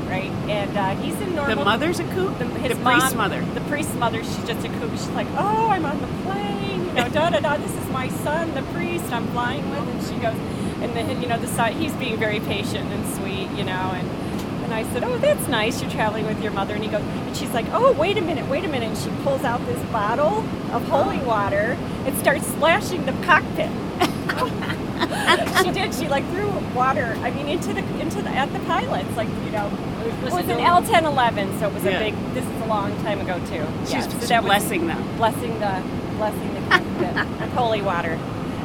right? 0.09 0.31
And 0.49 0.77
uh, 0.77 0.95
he's 0.97 1.21
in 1.21 1.35
normal. 1.35 1.57
The 1.57 1.65
mother's 1.65 1.99
a 2.01 2.05
kook? 2.15 2.39
the, 2.39 2.47
his 2.47 2.77
the 2.77 2.85
mom, 2.85 3.01
priest's 3.01 3.15
mother. 3.15 3.45
The 3.55 3.61
priest's 3.63 3.95
mother, 3.97 4.23
she's 4.23 4.45
just 4.47 4.65
a 4.65 4.69
kook. 4.69 4.91
She's 4.93 5.09
like, 5.11 5.27
oh, 5.37 5.69
I'm 5.69 5.85
on 5.85 6.01
the 6.01 6.07
plane, 6.25 6.87
you 6.87 6.93
know, 6.93 7.09
da 7.09 7.31
da 7.31 7.41
da. 7.41 7.57
This 7.57 7.75
is 7.75 7.89
my 7.91 8.09
son, 8.09 8.55
the 8.55 8.63
priest, 8.75 9.13
I'm 9.13 9.27
flying 9.29 9.69
with, 9.71 9.89
and 9.89 10.03
she 10.03 10.15
goes, 10.15 10.37
and 10.83 10.95
then 10.95 11.21
you 11.21 11.29
know, 11.29 11.39
the 11.39 11.49
side, 11.49 11.75
he's 11.75 11.93
being 11.95 12.19
very 12.19 12.41
patient 12.41 12.91
and 12.93 13.15
sweet, 13.17 13.51
you 13.59 13.65
know, 13.65 13.93
and. 13.95 14.30
And 14.71 14.79
I 14.87 14.93
said, 14.93 15.03
"Oh, 15.03 15.19
that's 15.19 15.49
nice. 15.49 15.83
You're 15.83 15.91
traveling 15.91 16.27
with 16.27 16.41
your 16.41 16.53
mother." 16.53 16.75
And 16.75 16.85
he 16.85 16.89
goes, 16.89 17.03
and 17.03 17.37
she's 17.37 17.51
like, 17.51 17.67
"Oh, 17.73 17.91
wait 17.93 18.17
a 18.19 18.21
minute, 18.21 18.49
wait 18.49 18.65
a 18.65 18.69
minute." 18.69 18.89
And 18.91 18.97
she 18.97 19.11
pulls 19.25 19.43
out 19.43 19.59
this 19.67 19.83
bottle 19.91 20.45
of 20.73 20.87
holy 20.87 21.19
water 21.19 21.77
and 22.07 22.17
starts 22.19 22.47
splashing 22.47 23.05
the 23.05 23.13
cockpit. 23.27 23.69
she 25.65 25.73
did. 25.73 25.93
She 25.93 26.07
like 26.07 26.25
threw 26.31 26.49
water. 26.73 27.17
I 27.23 27.33
mean, 27.33 27.49
into 27.49 27.73
the 27.73 27.81
into 28.01 28.23
the 28.23 28.31
at 28.31 28.53
the 28.53 28.61
pilots, 28.61 29.17
like 29.17 29.29
you 29.45 29.51
know. 29.51 29.71
It 30.05 30.33
was, 30.33 30.35
an 30.35 30.61
L 30.61 30.83
ten 30.83 31.05
eleven, 31.05 31.59
so 31.59 31.67
it 31.67 31.75
was 31.75 31.83
Yeah. 31.85 31.99
a 31.99 31.99
big. 31.99 32.15
This 32.33 32.45
is 32.47 32.63
a 32.63 32.67
long 32.67 32.97
time 33.03 33.21
ago 33.21 33.39
too. 33.47 33.67
She's, 33.83 33.93
Yeah, 33.93 34.09
so 34.09 34.27
that 34.27 34.43
was 34.45 34.49
blessing 34.51 34.87
them. 34.87 35.17
blessing 35.17 35.59
the 35.59 35.83
blessing 36.17 36.55
the 36.55 36.61
cockpit 36.71 37.15
with 37.41 37.53
holy 37.55 37.83
water. 37.83 38.17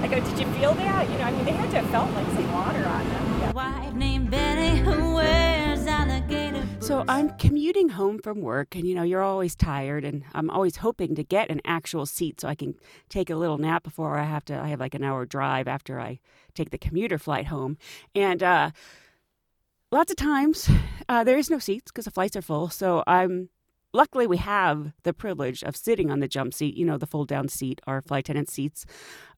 I 0.03 0.07
go, 0.07 0.19
did 0.19 0.37
you 0.39 0.45
feel 0.53 0.73
that? 0.75 1.09
You 1.09 1.17
know, 1.17 1.23
I 1.23 1.31
mean, 1.31 1.45
they 1.45 1.51
had 1.51 1.71
to 1.71 1.77
have 1.81 1.89
felt 1.89 2.11
like 2.13 2.27
some 2.27 2.51
water 2.53 2.85
on 2.85 3.03
them. 3.09 3.24
So 6.85 7.03
I'm 7.07 7.35
commuting 7.39 7.89
home 7.89 8.19
from 8.19 8.41
work, 8.41 8.75
and 8.75 8.87
you 8.87 8.93
know, 8.93 9.01
you're 9.01 9.23
always 9.23 9.55
tired, 9.55 10.05
and 10.05 10.23
I'm 10.35 10.51
always 10.51 10.77
hoping 10.77 11.15
to 11.15 11.23
get 11.23 11.49
an 11.49 11.59
actual 11.65 12.05
seat 12.05 12.39
so 12.39 12.47
I 12.47 12.53
can 12.53 12.75
take 13.09 13.31
a 13.31 13.35
little 13.35 13.57
nap 13.57 13.81
before 13.81 14.19
I 14.19 14.23
have 14.25 14.45
to. 14.45 14.59
I 14.61 14.67
have 14.67 14.79
like 14.79 14.93
an 14.93 15.03
hour 15.03 15.25
drive 15.25 15.67
after 15.67 15.99
I 15.99 16.19
take 16.53 16.69
the 16.69 16.77
commuter 16.77 17.17
flight 17.17 17.47
home, 17.47 17.79
and 18.13 18.43
uh, 18.43 18.69
lots 19.91 20.11
of 20.11 20.17
times 20.17 20.69
uh, 21.09 21.23
there 21.23 21.39
is 21.39 21.49
no 21.49 21.57
seats 21.57 21.91
because 21.91 22.05
the 22.05 22.11
flights 22.11 22.35
are 22.35 22.43
full. 22.43 22.69
So 22.69 23.03
I'm 23.07 23.49
luckily 23.91 24.27
we 24.27 24.37
have 24.37 24.93
the 25.01 25.13
privilege 25.13 25.63
of 25.63 25.75
sitting 25.75 26.11
on 26.11 26.19
the 26.19 26.27
jump 26.27 26.53
seat, 26.53 26.77
you 26.77 26.85
know, 26.85 26.99
the 26.99 27.07
fold 27.07 27.27
down 27.27 27.47
seat, 27.47 27.81
our 27.87 28.03
flight 28.03 28.25
attendant 28.25 28.51
seats, 28.51 28.85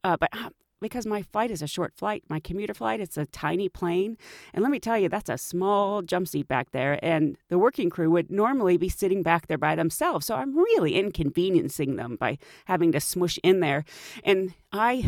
uh, 0.04 0.18
but. 0.18 0.30
Because 0.80 1.06
my 1.06 1.22
flight 1.22 1.52
is 1.52 1.62
a 1.62 1.68
short 1.68 1.94
flight, 1.96 2.24
my 2.30 2.40
commuter 2.40 2.74
flight, 2.74 3.00
it's 3.00 3.18
a 3.18 3.26
tiny 3.26 3.70
plane. 3.70 4.18
And 4.54 4.64
let 4.64 4.72
me 4.72 4.80
tell 4.80 4.98
you, 4.98 5.10
that's 5.10 5.30
a 5.30 5.38
small 5.38 6.02
jump 6.02 6.28
seat 6.28 6.48
back 6.48 6.72
there. 6.72 7.00
And 7.04 7.38
the 7.50 7.58
working 7.58 7.90
crew 7.90 8.10
would 8.12 8.30
normally 8.30 8.78
be 8.78 8.90
sitting 8.90 9.24
back 9.24 9.48
there 9.48 9.58
by 9.58 9.76
themselves. 9.76 10.26
So 10.26 10.36
I'm 10.36 10.56
really 10.56 10.96
inconveniencing 10.96 11.96
them 11.96 12.16
by 12.16 12.38
having 12.66 12.92
to 12.92 13.00
smush 13.00 13.40
in 13.44 13.60
there. 13.60 13.86
And 14.24 14.54
I 14.72 15.06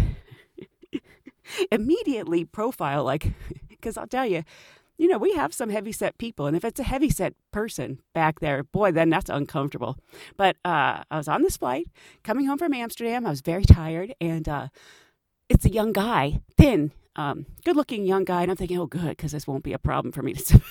immediately 1.72 2.46
profile, 2.46 3.04
like, 3.04 3.28
because 3.70 3.98
I'll 3.98 4.08
tell 4.08 4.26
you, 4.26 4.44
you 5.00 5.08
know, 5.08 5.18
we 5.18 5.34
have 5.34 5.54
some 5.54 5.70
heavy 5.70 5.94
set 5.94 6.18
people. 6.18 6.46
And 6.46 6.58
if 6.58 6.66
it's 6.66 6.80
a 6.80 6.84
heavy 6.84 7.10
set 7.10 7.34
person 7.52 8.02
back 8.14 8.42
there, 8.42 8.64
boy, 8.64 8.92
then 8.92 9.10
that's 9.10 9.30
uncomfortable. 9.30 9.98
But 10.36 10.58
uh, 10.66 11.04
I 11.10 11.18
was 11.18 11.30
on 11.30 11.42
this 11.42 11.56
flight 11.56 11.88
coming 12.24 12.46
home 12.46 12.58
from 12.58 12.74
Amsterdam. 12.74 13.26
I 13.26 13.30
was 13.30 13.40
very 13.40 13.64
tired. 13.64 14.14
And 14.20 14.50
uh, 14.50 14.68
it's 15.50 15.66
a 15.66 15.72
young 15.72 15.92
guy, 15.92 16.42
thin, 16.58 16.92
um, 17.16 17.46
good 17.66 17.76
looking 17.76 18.06
young 18.06 18.24
guy. 18.24 18.44
And 18.44 18.52
I'm 18.52 18.58
thinking, 18.58 18.78
oh, 18.78 18.86
good, 18.86 19.10
because 19.10 19.32
this 19.32 19.48
won't 19.48 19.64
be 19.64 19.74
a 19.74 19.80
problem 19.80 20.12
for 20.12 20.22
me 20.22 20.34
to 20.34 20.62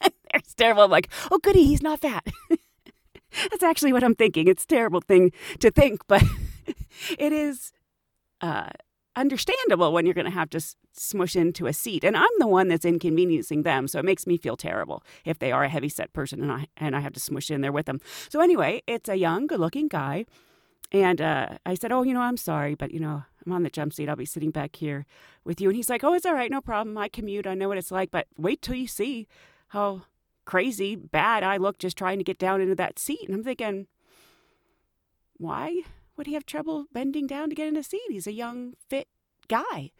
it's 0.34 0.54
terrible. 0.54 0.84
I'm 0.84 0.90
like, 0.90 1.08
oh, 1.30 1.38
goody, 1.38 1.64
he's 1.64 1.82
not 1.82 2.00
fat. 2.00 2.26
That's 3.50 3.62
actually 3.62 3.92
what 3.92 4.02
I'm 4.02 4.14
thinking. 4.14 4.48
It's 4.48 4.64
a 4.64 4.68
terrible 4.68 5.00
thing 5.00 5.32
to 5.60 5.70
think, 5.70 6.00
but 6.06 6.22
it 7.18 7.32
is 7.32 7.72
uh, 8.40 8.68
understandable 9.14 9.92
when 9.92 10.06
you're 10.06 10.14
going 10.14 10.26
to 10.26 10.30
have 10.30 10.50
to 10.50 10.60
smush 10.92 11.36
into 11.36 11.66
a 11.66 11.72
seat. 11.72 12.02
And 12.02 12.16
I'm 12.16 12.24
the 12.38 12.46
one 12.46 12.68
that's 12.68 12.84
inconveniencing 12.84 13.62
them, 13.62 13.88
so 13.88 13.98
it 13.98 14.04
makes 14.04 14.26
me 14.26 14.36
feel 14.38 14.56
terrible 14.56 15.02
if 15.24 15.38
they 15.38 15.52
are 15.52 15.64
a 15.64 15.68
heavy 15.68 15.88
set 15.88 16.12
person 16.12 16.42
and 16.42 16.52
I 16.52 16.66
and 16.76 16.96
I 16.96 17.00
have 17.00 17.12
to 17.14 17.20
smush 17.20 17.50
in 17.50 17.60
there 17.60 17.72
with 17.72 17.86
them. 17.86 18.00
So 18.30 18.40
anyway, 18.40 18.82
it's 18.86 19.08
a 19.08 19.16
young, 19.16 19.46
good 19.46 19.60
looking 19.60 19.88
guy. 19.88 20.24
And 20.92 21.20
uh, 21.20 21.58
I 21.64 21.74
said, 21.74 21.92
Oh, 21.92 22.02
you 22.02 22.14
know, 22.14 22.20
I'm 22.20 22.36
sorry, 22.36 22.74
but, 22.74 22.92
you 22.92 23.00
know, 23.00 23.24
I'm 23.44 23.52
on 23.52 23.62
the 23.62 23.70
jump 23.70 23.92
seat. 23.92 24.08
I'll 24.08 24.16
be 24.16 24.24
sitting 24.24 24.50
back 24.50 24.76
here 24.76 25.06
with 25.44 25.60
you. 25.60 25.68
And 25.68 25.76
he's 25.76 25.90
like, 25.90 26.04
Oh, 26.04 26.14
it's 26.14 26.26
all 26.26 26.34
right. 26.34 26.50
No 26.50 26.60
problem. 26.60 26.96
I 26.96 27.08
commute. 27.08 27.46
I 27.46 27.54
know 27.54 27.68
what 27.68 27.78
it's 27.78 27.90
like. 27.90 28.10
But 28.10 28.26
wait 28.36 28.62
till 28.62 28.74
you 28.74 28.86
see 28.86 29.26
how 29.68 30.02
crazy 30.44 30.94
bad 30.96 31.42
I 31.42 31.56
look 31.56 31.78
just 31.78 31.98
trying 31.98 32.18
to 32.18 32.24
get 32.24 32.38
down 32.38 32.60
into 32.60 32.74
that 32.76 32.98
seat. 32.98 33.22
And 33.26 33.34
I'm 33.34 33.44
thinking, 33.44 33.86
Why 35.36 35.82
would 36.16 36.26
he 36.26 36.34
have 36.34 36.46
trouble 36.46 36.86
bending 36.92 37.26
down 37.26 37.48
to 37.50 37.54
get 37.54 37.68
in 37.68 37.76
a 37.76 37.82
seat? 37.82 38.00
He's 38.08 38.26
a 38.26 38.32
young, 38.32 38.74
fit 38.88 39.08
guy. 39.48 39.90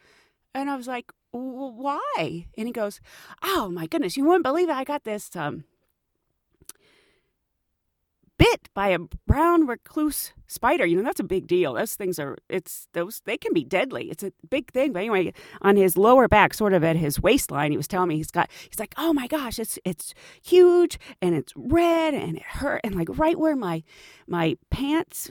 And 0.54 0.70
I 0.70 0.76
was 0.76 0.86
like, 0.86 1.12
Why? 1.32 2.46
And 2.56 2.68
he 2.68 2.72
goes, 2.72 3.00
Oh, 3.42 3.68
my 3.68 3.86
goodness. 3.86 4.16
You 4.16 4.24
wouldn't 4.24 4.44
believe 4.44 4.68
it. 4.68 4.76
I 4.76 4.84
got 4.84 5.04
this. 5.04 5.34
Um, 5.36 5.64
bit 8.38 8.68
by 8.74 8.88
a 8.88 8.98
brown 9.26 9.66
recluse 9.66 10.32
spider. 10.46 10.86
You 10.86 10.96
know, 10.96 11.02
that's 11.02 11.20
a 11.20 11.24
big 11.24 11.46
deal. 11.46 11.74
Those 11.74 11.94
things 11.94 12.18
are, 12.18 12.36
it's, 12.48 12.88
those, 12.92 13.22
they 13.24 13.36
can 13.36 13.52
be 13.52 13.64
deadly. 13.64 14.10
It's 14.10 14.22
a 14.22 14.32
big 14.48 14.70
thing. 14.72 14.92
But 14.92 15.00
anyway, 15.00 15.32
on 15.62 15.76
his 15.76 15.96
lower 15.96 16.28
back, 16.28 16.54
sort 16.54 16.72
of 16.72 16.84
at 16.84 16.96
his 16.96 17.20
waistline, 17.20 17.70
he 17.70 17.76
was 17.76 17.88
telling 17.88 18.08
me 18.08 18.16
he's 18.16 18.30
got, 18.30 18.50
he's 18.68 18.78
like, 18.78 18.94
oh 18.96 19.12
my 19.12 19.26
gosh, 19.26 19.58
it's, 19.58 19.78
it's 19.84 20.14
huge 20.42 20.98
and 21.20 21.34
it's 21.34 21.52
red 21.56 22.14
and 22.14 22.36
it 22.36 22.42
hurt. 22.42 22.80
And 22.84 22.94
like 22.94 23.08
right 23.18 23.38
where 23.38 23.56
my, 23.56 23.82
my 24.26 24.56
pants 24.70 25.30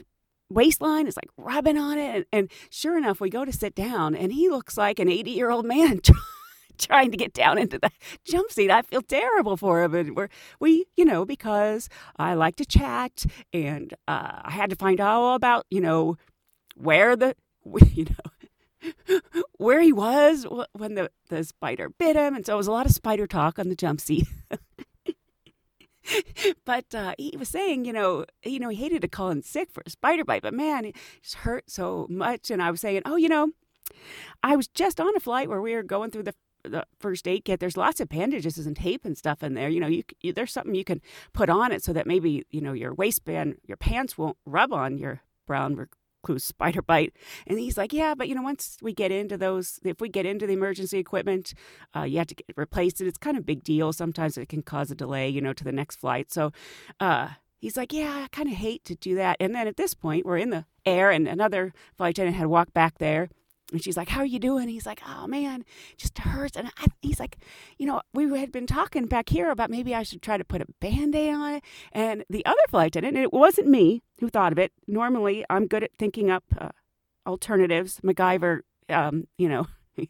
waistline 0.50 1.06
is 1.06 1.16
like 1.16 1.30
rubbing 1.36 1.78
on 1.78 1.98
it. 1.98 2.14
And, 2.14 2.24
and 2.32 2.50
sure 2.70 2.96
enough, 2.96 3.20
we 3.20 3.30
go 3.30 3.44
to 3.44 3.52
sit 3.52 3.74
down 3.74 4.14
and 4.14 4.32
he 4.32 4.48
looks 4.48 4.76
like 4.76 4.98
an 4.98 5.08
80 5.08 5.30
year 5.30 5.50
old 5.50 5.66
man. 5.66 6.00
trying 6.78 7.10
to 7.10 7.16
get 7.16 7.32
down 7.32 7.58
into 7.58 7.78
the 7.78 7.90
jump 8.24 8.50
seat. 8.50 8.70
I 8.70 8.82
feel 8.82 9.02
terrible 9.02 9.56
for 9.56 9.82
him. 9.82 9.94
And 9.94 10.16
we're, 10.16 10.28
we, 10.60 10.86
you 10.96 11.04
know, 11.04 11.24
because 11.24 11.88
I 12.16 12.34
like 12.34 12.56
to 12.56 12.64
chat 12.64 13.24
and 13.52 13.94
uh, 14.08 14.40
I 14.42 14.50
had 14.50 14.70
to 14.70 14.76
find 14.76 15.00
out 15.00 15.34
about, 15.34 15.66
you 15.70 15.80
know, 15.80 16.16
where 16.76 17.16
the, 17.16 17.34
you 17.92 18.06
know, 18.06 19.20
where 19.58 19.80
he 19.80 19.92
was 19.92 20.46
when 20.72 20.94
the, 20.94 21.10
the 21.28 21.44
spider 21.44 21.88
bit 21.88 22.16
him. 22.16 22.36
And 22.36 22.46
so 22.46 22.54
it 22.54 22.58
was 22.58 22.66
a 22.66 22.72
lot 22.72 22.86
of 22.86 22.92
spider 22.92 23.26
talk 23.26 23.58
on 23.58 23.68
the 23.68 23.76
jump 23.76 24.00
seat. 24.00 24.28
but 26.64 26.94
uh, 26.94 27.14
he 27.18 27.34
was 27.36 27.48
saying, 27.48 27.84
you 27.84 27.92
know, 27.92 28.24
you 28.44 28.58
know, 28.58 28.68
he 28.68 28.76
hated 28.76 29.02
to 29.02 29.08
call 29.08 29.30
in 29.30 29.42
sick 29.42 29.70
for 29.72 29.82
a 29.86 29.90
spider 29.90 30.24
bite, 30.24 30.42
but 30.42 30.54
man, 30.54 30.84
it 30.84 30.96
just 31.22 31.36
hurt 31.36 31.70
so 31.70 32.06
much. 32.08 32.50
And 32.50 32.62
I 32.62 32.70
was 32.70 32.80
saying, 32.80 33.02
oh, 33.04 33.16
you 33.16 33.28
know, 33.28 33.50
I 34.42 34.56
was 34.56 34.68
just 34.68 35.00
on 35.00 35.16
a 35.16 35.20
flight 35.20 35.48
where 35.48 35.60
we 35.60 35.74
were 35.74 35.82
going 35.82 36.10
through 36.10 36.24
the 36.24 36.34
the 36.68 36.84
first 36.98 37.26
aid 37.28 37.44
kit. 37.44 37.60
There's 37.60 37.76
lots 37.76 38.00
of 38.00 38.08
bandages 38.08 38.58
and 38.66 38.76
tape 38.76 39.04
and 39.04 39.16
stuff 39.16 39.42
in 39.42 39.54
there. 39.54 39.68
You 39.68 39.80
know, 39.80 39.86
you, 39.86 40.02
you 40.20 40.32
there's 40.32 40.52
something 40.52 40.74
you 40.74 40.84
can 40.84 41.00
put 41.32 41.48
on 41.48 41.72
it 41.72 41.82
so 41.82 41.92
that 41.92 42.06
maybe 42.06 42.44
you 42.50 42.60
know 42.60 42.72
your 42.72 42.94
waistband, 42.94 43.56
your 43.66 43.76
pants 43.76 44.16
won't 44.18 44.36
rub 44.44 44.72
on 44.72 44.98
your 44.98 45.22
brown 45.46 45.76
recluse 45.76 46.44
spider 46.44 46.82
bite. 46.82 47.14
And 47.46 47.58
he's 47.58 47.78
like, 47.78 47.92
yeah, 47.92 48.14
but 48.14 48.28
you 48.28 48.34
know, 48.34 48.42
once 48.42 48.78
we 48.82 48.92
get 48.92 49.12
into 49.12 49.36
those, 49.36 49.78
if 49.84 50.00
we 50.00 50.08
get 50.08 50.26
into 50.26 50.46
the 50.46 50.54
emergency 50.54 50.98
equipment, 50.98 51.54
uh, 51.94 52.02
you 52.02 52.18
have 52.18 52.26
to 52.28 52.34
get 52.34 52.46
replaced. 52.56 53.00
and 53.00 53.08
It's 53.08 53.18
kind 53.18 53.36
of 53.36 53.42
a 53.42 53.46
big 53.46 53.62
deal. 53.62 53.92
Sometimes 53.92 54.36
it 54.36 54.48
can 54.48 54.62
cause 54.62 54.90
a 54.90 54.94
delay, 54.94 55.28
you 55.28 55.40
know, 55.40 55.52
to 55.52 55.64
the 55.64 55.72
next 55.72 55.96
flight. 55.96 56.32
So. 56.32 56.52
uh 57.00 57.28
He's 57.58 57.76
like, 57.76 57.90
yeah, 57.92 58.24
I 58.24 58.28
kind 58.30 58.50
of 58.50 58.54
hate 58.54 58.84
to 58.84 58.94
do 58.94 59.14
that. 59.14 59.38
And 59.40 59.54
then 59.54 59.66
at 59.66 59.78
this 59.78 59.94
point, 59.94 60.26
we're 60.26 60.36
in 60.36 60.50
the 60.50 60.66
air, 60.84 61.10
and 61.10 61.26
another 61.26 61.72
flight 61.96 62.10
attendant 62.10 62.36
had 62.36 62.48
walked 62.48 62.74
back 62.74 62.98
there 62.98 63.30
and 63.72 63.82
she's 63.82 63.96
like, 63.96 64.08
"How 64.08 64.20
are 64.20 64.26
you 64.26 64.38
doing?" 64.38 64.68
He's 64.68 64.86
like, 64.86 65.00
"Oh 65.06 65.26
man, 65.26 65.64
just 65.96 66.18
hurts." 66.18 66.56
And 66.56 66.68
I, 66.78 66.86
he's 67.02 67.20
like, 67.20 67.38
"You 67.78 67.86
know, 67.86 68.02
we 68.14 68.38
had 68.38 68.52
been 68.52 68.66
talking 68.66 69.06
back 69.06 69.28
here 69.28 69.50
about 69.50 69.70
maybe 69.70 69.94
I 69.94 70.02
should 70.02 70.22
try 70.22 70.36
to 70.36 70.44
put 70.44 70.60
a 70.62 70.66
band-aid 70.80 71.34
on 71.34 71.54
it." 71.54 71.64
And 71.92 72.24
the 72.30 72.44
other 72.46 72.60
flight 72.68 72.88
attendant, 72.88 73.16
and 73.16 73.24
it 73.24 73.32
wasn't 73.32 73.68
me 73.68 74.02
who 74.20 74.28
thought 74.28 74.52
of 74.52 74.58
it. 74.58 74.72
Normally, 74.86 75.44
I'm 75.50 75.66
good 75.66 75.82
at 75.82 75.90
thinking 75.98 76.30
up 76.30 76.44
uh, 76.58 76.70
alternatives, 77.26 78.00
MacGyver, 78.02 78.60
um, 78.88 79.24
you 79.38 79.48
know, 79.48 79.66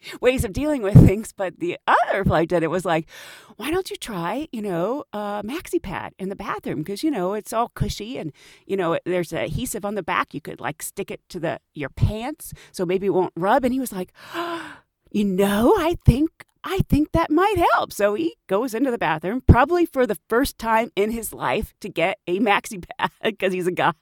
ways 0.20 0.44
of 0.44 0.52
dealing 0.52 0.82
with 0.82 0.94
things. 1.06 1.32
But 1.32 1.58
the 1.58 1.78
other 1.86 2.24
flight 2.24 2.44
attendant 2.44 2.70
was 2.70 2.84
like, 2.84 3.08
why 3.56 3.70
don't 3.70 3.90
you 3.90 3.96
try, 3.96 4.48
you 4.52 4.62
know, 4.62 5.04
a 5.12 5.42
maxi 5.44 5.82
pad 5.82 6.14
in 6.18 6.28
the 6.28 6.36
bathroom? 6.36 6.78
Because, 6.78 7.02
you 7.02 7.10
know, 7.10 7.34
it's 7.34 7.52
all 7.52 7.70
cushy 7.70 8.18
and, 8.18 8.32
you 8.66 8.76
know, 8.76 8.98
there's 9.04 9.32
adhesive 9.32 9.84
on 9.84 9.94
the 9.94 10.02
back. 10.02 10.34
You 10.34 10.40
could 10.40 10.60
like 10.60 10.82
stick 10.82 11.10
it 11.10 11.20
to 11.30 11.40
the 11.40 11.60
your 11.74 11.90
pants 11.90 12.52
so 12.72 12.84
maybe 12.84 13.06
it 13.06 13.14
won't 13.14 13.32
rub. 13.36 13.64
And 13.64 13.72
he 13.72 13.80
was 13.80 13.92
like, 13.92 14.12
oh, 14.34 14.78
you 15.10 15.24
know, 15.24 15.74
I 15.78 15.96
think 16.04 16.44
I 16.64 16.80
think 16.88 17.12
that 17.12 17.30
might 17.30 17.56
help. 17.72 17.92
So 17.92 18.14
he 18.14 18.36
goes 18.46 18.74
into 18.74 18.90
the 18.90 18.98
bathroom, 18.98 19.42
probably 19.46 19.86
for 19.86 20.06
the 20.06 20.18
first 20.28 20.58
time 20.58 20.90
in 20.96 21.12
his 21.12 21.32
life, 21.32 21.74
to 21.80 21.88
get 21.88 22.18
a 22.26 22.40
maxi 22.40 22.84
pad 22.98 23.10
because 23.22 23.52
he's 23.52 23.66
a 23.66 23.72
guy. 23.72 23.92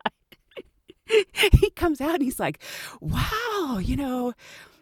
he 1.52 1.70
comes 1.70 2.00
out 2.00 2.14
and 2.14 2.22
he's 2.22 2.40
like, 2.40 2.58
wow, 3.00 3.78
you 3.80 3.96
know, 3.96 4.32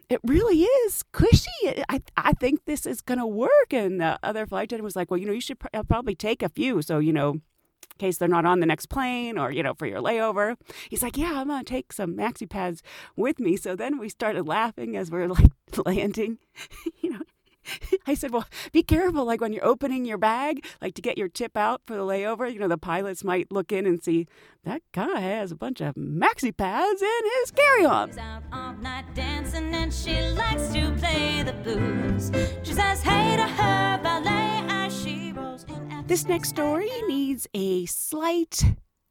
it 0.09 0.21
really 0.25 0.63
is 0.63 1.03
cushy. 1.13 1.51
I, 1.89 2.01
I 2.17 2.33
think 2.35 2.65
this 2.65 2.87
is 2.87 3.01
going 3.01 3.19
to 3.19 3.27
work. 3.27 3.73
And 3.73 4.01
the 4.01 4.19
other 4.23 4.47
flight 4.47 4.65
attendant 4.65 4.85
was 4.85 4.97
like, 4.97 5.11
well, 5.11 5.19
you 5.19 5.27
know, 5.27 5.33
you 5.33 5.41
should 5.41 5.59
pr- 5.59 5.69
uh, 5.75 5.83
probably 5.83 6.15
take 6.15 6.43
a 6.43 6.49
few. 6.49 6.83
So, 6.83 6.99
you 6.99 7.13
know, 7.13 7.33
in 7.33 7.41
case 7.99 8.19
they're 8.19 8.29
not 8.29 8.45
on 8.45 8.61
the 8.61 8.67
next 8.67 8.87
plane 8.87 9.39
or, 9.39 9.51
you 9.51 9.63
know, 9.63 9.75
for 9.75 9.87
your 9.87 10.01
layover. 10.01 10.57
He's 10.89 11.03
like, 11.03 11.17
yeah, 11.17 11.41
I'm 11.41 11.49
going 11.49 11.65
to 11.65 11.71
take 11.71 11.93
some 11.93 12.17
maxi 12.17 12.49
pads 12.49 12.83
with 13.17 13.39
me. 13.39 13.57
So 13.57 13.77
then 13.77 13.99
we 13.99 14.09
started 14.09 14.47
laughing 14.47 14.97
as 14.97 15.11
we 15.11 15.21
are 15.21 15.29
like 15.29 15.51
landing, 15.87 16.39
you 17.01 17.11
know, 17.11 17.23
I 18.07 18.15
said, 18.15 18.33
well, 18.33 18.47
be 18.73 18.83
careful. 18.83 19.25
Like 19.25 19.41
when 19.41 19.53
you're 19.53 19.65
opening 19.65 20.05
your 20.05 20.19
bag, 20.19 20.65
like 20.81 20.95
to 20.95 21.03
get 21.03 21.19
your 21.19 21.29
tip 21.29 21.57
out 21.57 21.83
for 21.87 21.95
the 21.95 22.03
layover, 22.03 22.53
you 22.53 22.59
know, 22.59 22.69
the 22.69 22.79
pilots 22.79 23.25
might 23.25 23.51
look 23.51 23.73
in 23.73 23.87
and 23.87 24.03
see 24.03 24.27
that 24.65 24.83
guy 24.93 25.21
has 25.21 25.53
a 25.53 25.57
bunch 25.57 25.81
of 25.81 25.95
maxi 25.95 26.57
pads 26.57 27.03
in 27.03 27.21
his 27.41 27.51
carry 27.51 27.85
on. 27.85 28.19
out 28.19 28.43
all 28.53 28.73
night 28.75 29.05
dancing 29.15 29.75
and 29.75 29.93
she 29.93 30.21
likes 30.31 30.69
to 30.69 30.93
play 30.93 31.43
the 31.43 31.53
blues. 31.53 32.31
She 32.63 32.73
says 32.73 33.03
hey 33.03 33.37
to 33.37 33.43
her 33.43 34.01
ballet 34.03 34.65
as 34.69 35.03
she 35.03 35.33
rolls 35.33 35.65
in 35.65 36.05
This 36.07 36.27
next 36.27 36.51
story 36.51 36.91
needs 37.07 37.47
a 37.55 37.87
slight 37.87 38.63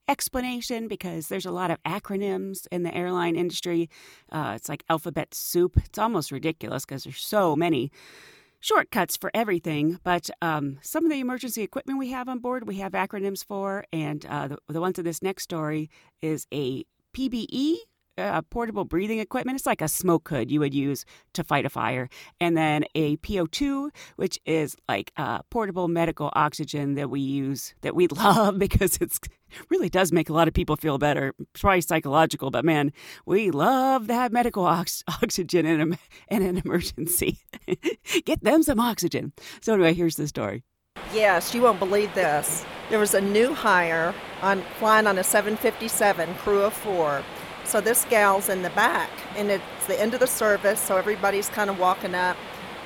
explanation 0.07 0.87
because 0.87 1.27
there's 1.27 1.45
a 1.45 1.51
lot 1.51 1.71
of 1.71 1.81
acronyms 1.83 2.67
in 2.71 2.83
the 2.83 2.93
airline 2.93 3.35
industry. 3.35 3.89
Uh, 4.31 4.53
it's 4.55 4.69
like 4.69 4.83
alphabet 4.89 5.33
soup. 5.33 5.77
It's 5.85 5.97
almost 5.97 6.31
ridiculous 6.31 6.85
because 6.85 7.03
there's 7.03 7.23
so 7.23 7.55
many 7.55 7.91
shortcuts 8.63 9.17
for 9.17 9.29
everything. 9.33 9.99
But 10.03 10.29
um, 10.41 10.79
some 10.81 11.05
of 11.05 11.11
the 11.11 11.19
emergency 11.19 11.61
equipment 11.61 11.99
we 11.99 12.09
have 12.11 12.29
on 12.29 12.39
board, 12.39 12.65
we 12.65 12.77
have 12.77 12.93
acronyms 12.93 13.45
for. 13.45 13.85
And 13.91 14.25
uh, 14.25 14.47
the, 14.47 14.57
the 14.69 14.81
one 14.81 14.93
to 14.93 15.03
this 15.03 15.21
next 15.21 15.43
story 15.43 15.89
is 16.21 16.47
a 16.51 16.85
PBE. 17.15 17.75
Uh, 18.15 18.43
portable 18.43 18.85
breathing 18.85 19.17
equipment. 19.17 19.55
It's 19.55 19.65
like 19.65 19.81
a 19.81 19.87
smoke 19.87 20.29
hood 20.29 20.51
you 20.51 20.59
would 20.59 20.73
use 20.73 21.03
to 21.33 21.43
fight 21.43 21.65
a 21.65 21.69
fire. 21.69 22.09
And 22.39 22.55
then 22.55 22.85
a 22.93 23.17
PO2, 23.17 23.89
which 24.17 24.37
is 24.45 24.75
like 24.87 25.11
uh, 25.17 25.41
portable 25.49 25.87
medical 25.87 26.29
oxygen 26.33 26.93
that 26.93 27.09
we 27.09 27.21
use, 27.21 27.73
that 27.81 27.95
we 27.95 28.07
love 28.23 28.59
because 28.59 28.97
it's 29.01 29.19
really 29.71 29.89
does 29.89 30.11
make 30.11 30.29
a 30.29 30.33
lot 30.33 30.47
of 30.47 30.53
people 30.53 30.75
feel 30.75 30.99
better. 30.99 31.33
It's 31.39 31.61
probably 31.61 31.81
psychological, 31.81 32.51
but 32.51 32.63
man, 32.63 32.93
we 33.25 33.49
love 33.49 34.05
that 34.07 34.31
medical 34.31 34.65
ox- 34.65 35.03
oxygen 35.23 35.65
in, 35.65 35.81
a, 35.81 35.97
in 36.35 36.43
an 36.43 36.61
emergency. 36.63 37.39
Get 38.25 38.43
them 38.43 38.61
some 38.61 38.79
oxygen. 38.79 39.33
So 39.61 39.73
anyway, 39.73 39.95
here's 39.95 40.17
the 40.17 40.27
story. 40.27 40.63
Yes, 41.11 41.55
you 41.55 41.63
won't 41.63 41.79
believe 41.79 42.13
this. 42.13 42.63
There 42.91 42.99
was 42.99 43.15
a 43.15 43.21
new 43.21 43.55
hire 43.55 44.13
on 44.43 44.61
flying 44.77 45.07
on 45.07 45.17
a 45.17 45.23
757 45.23 46.35
crew 46.35 46.61
of 46.61 46.73
four. 46.73 47.23
So 47.73 47.81
this 47.81 48.05
gal's 48.07 48.49
in 48.49 48.61
the 48.61 48.69
back, 48.69 49.09
and 49.35 49.49
it's 49.49 49.87
the 49.87 49.99
end 49.99 50.13
of 50.13 50.19
the 50.19 50.27
service, 50.27 50.79
so 50.79 50.95
everybody's 50.95 51.49
kind 51.49 51.71
of 51.71 51.79
walking 51.79 52.13
up, 52.13 52.37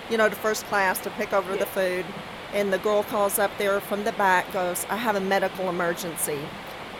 you 0.09 0.15
know, 0.15 0.29
to 0.29 0.35
first 0.37 0.65
class 0.67 0.97
to 1.01 1.09
pick 1.09 1.33
over 1.33 1.57
the 1.57 1.65
food. 1.65 2.05
And 2.53 2.71
the 2.71 2.77
girl 2.77 3.03
calls 3.03 3.37
up 3.37 3.51
there 3.57 3.81
from 3.81 4.05
the 4.05 4.13
back, 4.13 4.49
goes, 4.53 4.85
I 4.89 4.95
have 4.95 5.17
a 5.17 5.19
medical 5.19 5.67
emergency. 5.67 6.39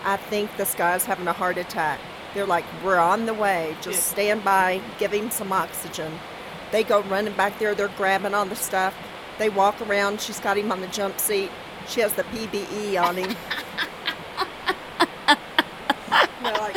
I 0.04 0.18
think 0.18 0.58
this 0.58 0.76
guy's 0.76 1.06
having 1.06 1.30
a 1.30 1.32
heart 1.32 1.58
attack. 1.58 2.02
They're 2.34 2.46
like, 2.46 2.66
We're 2.84 2.98
on 2.98 3.26
the 3.26 3.34
way. 3.34 3.78
Just 3.82 4.08
stand 4.08 4.44
by, 4.44 4.82
give 5.00 5.14
him 5.14 5.32
some 5.32 5.54
oxygen. 5.54 6.12
They 6.74 6.84
go 6.84 7.04
running 7.04 7.36
back 7.36 7.58
there, 7.58 7.74
they're 7.74 7.88
grabbing 7.88 8.34
on 8.34 8.50
the 8.50 8.58
stuff. 8.58 8.98
They 9.40 9.48
walk 9.48 9.80
around, 9.82 10.20
she's 10.20 10.42
got 10.42 10.58
him 10.58 10.74
on 10.74 10.82
the 10.82 10.88
jump 10.88 11.22
seat. 11.22 11.52
She 11.88 12.02
has 12.02 12.12
the 12.12 12.24
PBE 12.24 13.02
on 13.02 13.16
him. 13.16 13.34
They're 16.44 16.54
like, 16.54 16.76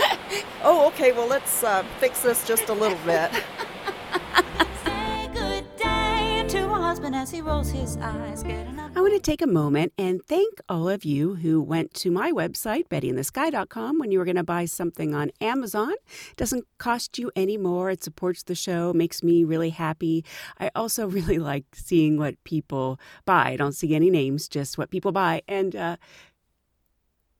oh, 0.70 0.86
okay, 0.86 1.10
well, 1.10 1.26
let's 1.26 1.64
uh, 1.64 1.84
fix 1.98 2.22
this 2.22 2.46
just 2.46 2.68
a 2.68 2.72
little 2.72 2.98
bit. 3.04 3.30
Say 4.84 5.28
good 5.34 5.64
day 5.76 6.44
to 6.48 6.58
her 6.68 6.80
husband 6.80 7.16
as 7.16 7.32
he 7.32 7.40
rolls 7.40 7.70
his 7.70 7.96
eyes, 7.96 8.44
getting 8.44 8.78
up. 8.78 8.92
I 8.96 9.00
want 9.00 9.12
to 9.14 9.18
take 9.20 9.42
a 9.42 9.48
moment 9.48 9.92
and 9.98 10.24
thank 10.24 10.60
all 10.68 10.88
of 10.88 11.04
you 11.04 11.34
who 11.34 11.60
went 11.60 11.92
to 11.94 12.12
my 12.12 12.30
website, 12.30 12.86
bettyinthesky.com, 12.88 13.98
when 13.98 14.12
you 14.12 14.20
were 14.20 14.24
going 14.24 14.36
to 14.36 14.44
buy 14.44 14.64
something 14.64 15.12
on 15.12 15.32
Amazon. 15.40 15.90
It 15.90 16.36
doesn't 16.36 16.66
cost 16.78 17.18
you 17.18 17.32
any 17.34 17.56
more. 17.56 17.90
It 17.90 18.04
supports 18.04 18.44
the 18.44 18.54
show, 18.54 18.92
makes 18.92 19.24
me 19.24 19.42
really 19.42 19.70
happy. 19.70 20.24
I 20.60 20.70
also 20.76 21.08
really 21.08 21.40
like 21.40 21.64
seeing 21.72 22.16
what 22.16 22.42
people 22.44 23.00
buy. 23.24 23.50
I 23.50 23.56
don't 23.56 23.74
see 23.74 23.96
any 23.96 24.08
names, 24.08 24.46
just 24.46 24.78
what 24.78 24.90
people 24.90 25.10
buy. 25.10 25.42
And 25.48 25.74
uh, 25.74 25.96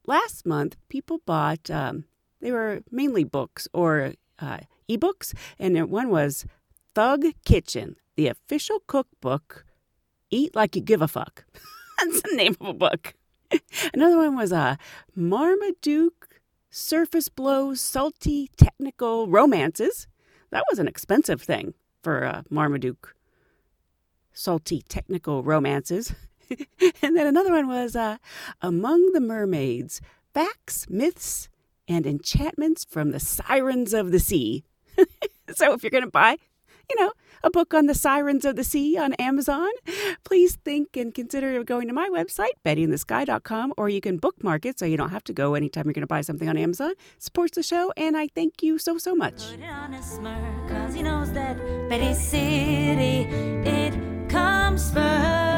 last 0.04 0.44
month, 0.44 0.76
people 0.88 1.20
bought, 1.24 1.70
um, 1.70 2.06
they 2.40 2.52
were 2.52 2.82
mainly 2.90 3.24
books 3.24 3.68
or 3.72 4.14
uh, 4.38 4.58
ebooks, 4.88 5.34
and 5.58 5.90
one 5.90 6.10
was 6.10 6.46
Thug 6.94 7.24
Kitchen, 7.44 7.96
the 8.16 8.28
official 8.28 8.82
cookbook 8.86 9.64
Eat 10.30 10.54
Like 10.54 10.76
You 10.76 10.82
Give 10.82 11.02
a 11.02 11.08
Fuck. 11.08 11.44
That's 11.98 12.22
the 12.22 12.34
name 12.34 12.56
of 12.60 12.68
a 12.68 12.72
book. 12.72 13.14
Another 13.94 14.16
one 14.16 14.36
was 14.36 14.52
uh, 14.52 14.76
Marmaduke 15.14 16.40
Surfaceblow 16.72 17.76
Salty 17.76 18.48
Technical 18.56 19.26
Romances. 19.28 20.06
That 20.50 20.64
was 20.70 20.78
an 20.78 20.88
expensive 20.88 21.42
thing 21.42 21.74
for 22.02 22.24
uh, 22.24 22.42
Marmaduke 22.48 23.14
Salty 24.32 24.82
Technical 24.88 25.42
Romances. 25.42 26.14
and 27.02 27.16
then 27.16 27.26
another 27.26 27.52
one 27.52 27.68
was 27.68 27.94
uh, 27.94 28.18
Among 28.60 29.12
the 29.12 29.20
Mermaids 29.20 30.00
Facts, 30.32 30.86
Myths, 30.88 31.48
and 31.90 32.06
Enchantments 32.06 32.84
from 32.84 33.10
the 33.10 33.20
Sirens 33.20 33.92
of 33.92 34.12
the 34.12 34.20
Sea. 34.20 34.64
so 35.54 35.72
if 35.72 35.82
you're 35.82 35.90
going 35.90 36.04
to 36.04 36.10
buy, 36.10 36.36
you 36.88 37.00
know, 37.00 37.12
a 37.42 37.50
book 37.50 37.74
on 37.74 37.86
the 37.86 37.94
sirens 37.94 38.44
of 38.44 38.54
the 38.54 38.64
sea 38.64 38.96
on 38.96 39.14
Amazon, 39.14 39.70
please 40.24 40.56
think 40.56 40.96
and 40.96 41.12
consider 41.14 41.62
going 41.64 41.88
to 41.88 41.94
my 41.94 42.08
website, 42.08 42.52
bettyinthesky.com, 42.64 43.74
or 43.76 43.88
you 43.88 44.00
can 44.00 44.18
bookmark 44.18 44.66
it 44.66 44.78
so 44.78 44.86
you 44.86 44.96
don't 44.96 45.10
have 45.10 45.24
to 45.24 45.32
go 45.32 45.54
anytime 45.54 45.86
you're 45.86 45.94
going 45.94 46.02
to 46.02 46.06
buy 46.06 46.20
something 46.20 46.48
on 46.48 46.56
Amazon. 46.56 46.92
Supports 47.18 47.56
the 47.56 47.62
show, 47.62 47.92
and 47.96 48.16
I 48.16 48.28
thank 48.28 48.62
you 48.62 48.78
so, 48.78 48.98
so 48.98 49.14
much. 49.14 49.42
City, 52.14 53.26
it 53.64 54.28
comes 54.28 54.92
first. 54.92 55.49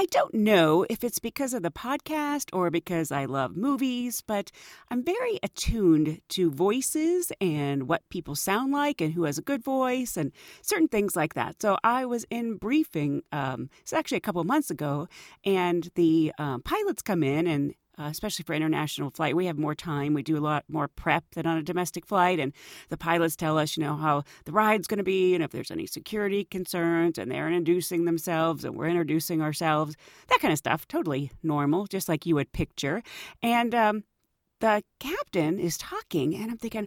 I 0.00 0.06
don't 0.06 0.32
know 0.32 0.86
if 0.88 1.04
it's 1.04 1.18
because 1.18 1.52
of 1.52 1.62
the 1.62 1.70
podcast 1.70 2.48
or 2.54 2.70
because 2.70 3.12
I 3.12 3.26
love 3.26 3.54
movies, 3.54 4.22
but 4.26 4.50
I'm 4.90 5.04
very 5.04 5.38
attuned 5.42 6.22
to 6.30 6.50
voices 6.50 7.30
and 7.38 7.86
what 7.86 8.08
people 8.08 8.34
sound 8.34 8.72
like 8.72 9.02
and 9.02 9.12
who 9.12 9.24
has 9.24 9.36
a 9.36 9.42
good 9.42 9.62
voice 9.62 10.16
and 10.16 10.32
certain 10.62 10.88
things 10.88 11.16
like 11.16 11.34
that. 11.34 11.60
So 11.60 11.76
I 11.84 12.06
was 12.06 12.24
in 12.30 12.54
briefing, 12.54 13.24
um, 13.30 13.68
it's 13.82 13.92
actually 13.92 14.16
a 14.16 14.22
couple 14.22 14.42
months 14.44 14.70
ago, 14.70 15.06
and 15.44 15.90
the 15.96 16.32
um, 16.38 16.62
pilots 16.62 17.02
come 17.02 17.22
in 17.22 17.46
and 17.46 17.74
uh, 18.00 18.08
especially 18.08 18.44
for 18.44 18.54
international 18.54 19.10
flight. 19.10 19.36
We 19.36 19.46
have 19.46 19.58
more 19.58 19.74
time. 19.74 20.14
We 20.14 20.22
do 20.22 20.38
a 20.38 20.40
lot 20.40 20.64
more 20.68 20.88
prep 20.88 21.24
than 21.32 21.46
on 21.46 21.58
a 21.58 21.62
domestic 21.62 22.06
flight. 22.06 22.40
And 22.40 22.52
the 22.88 22.96
pilots 22.96 23.36
tell 23.36 23.58
us, 23.58 23.76
you 23.76 23.82
know, 23.82 23.96
how 23.96 24.24
the 24.44 24.52
ride's 24.52 24.86
going 24.86 24.98
to 24.98 25.04
be 25.04 25.34
and 25.34 25.44
if 25.44 25.50
there's 25.50 25.70
any 25.70 25.86
security 25.86 26.44
concerns. 26.44 27.18
And 27.18 27.30
they're 27.30 27.48
introducing 27.48 28.06
themselves 28.06 28.64
and 28.64 28.74
we're 28.74 28.88
introducing 28.88 29.42
ourselves, 29.42 29.96
that 30.28 30.40
kind 30.40 30.52
of 30.52 30.58
stuff. 30.58 30.88
Totally 30.88 31.30
normal, 31.42 31.86
just 31.86 32.08
like 32.08 32.24
you 32.24 32.36
would 32.36 32.52
picture. 32.52 33.02
And 33.42 33.74
um, 33.74 34.04
the 34.60 34.82
captain 34.98 35.58
is 35.58 35.76
talking, 35.76 36.34
and 36.34 36.50
I'm 36.50 36.58
thinking, 36.58 36.86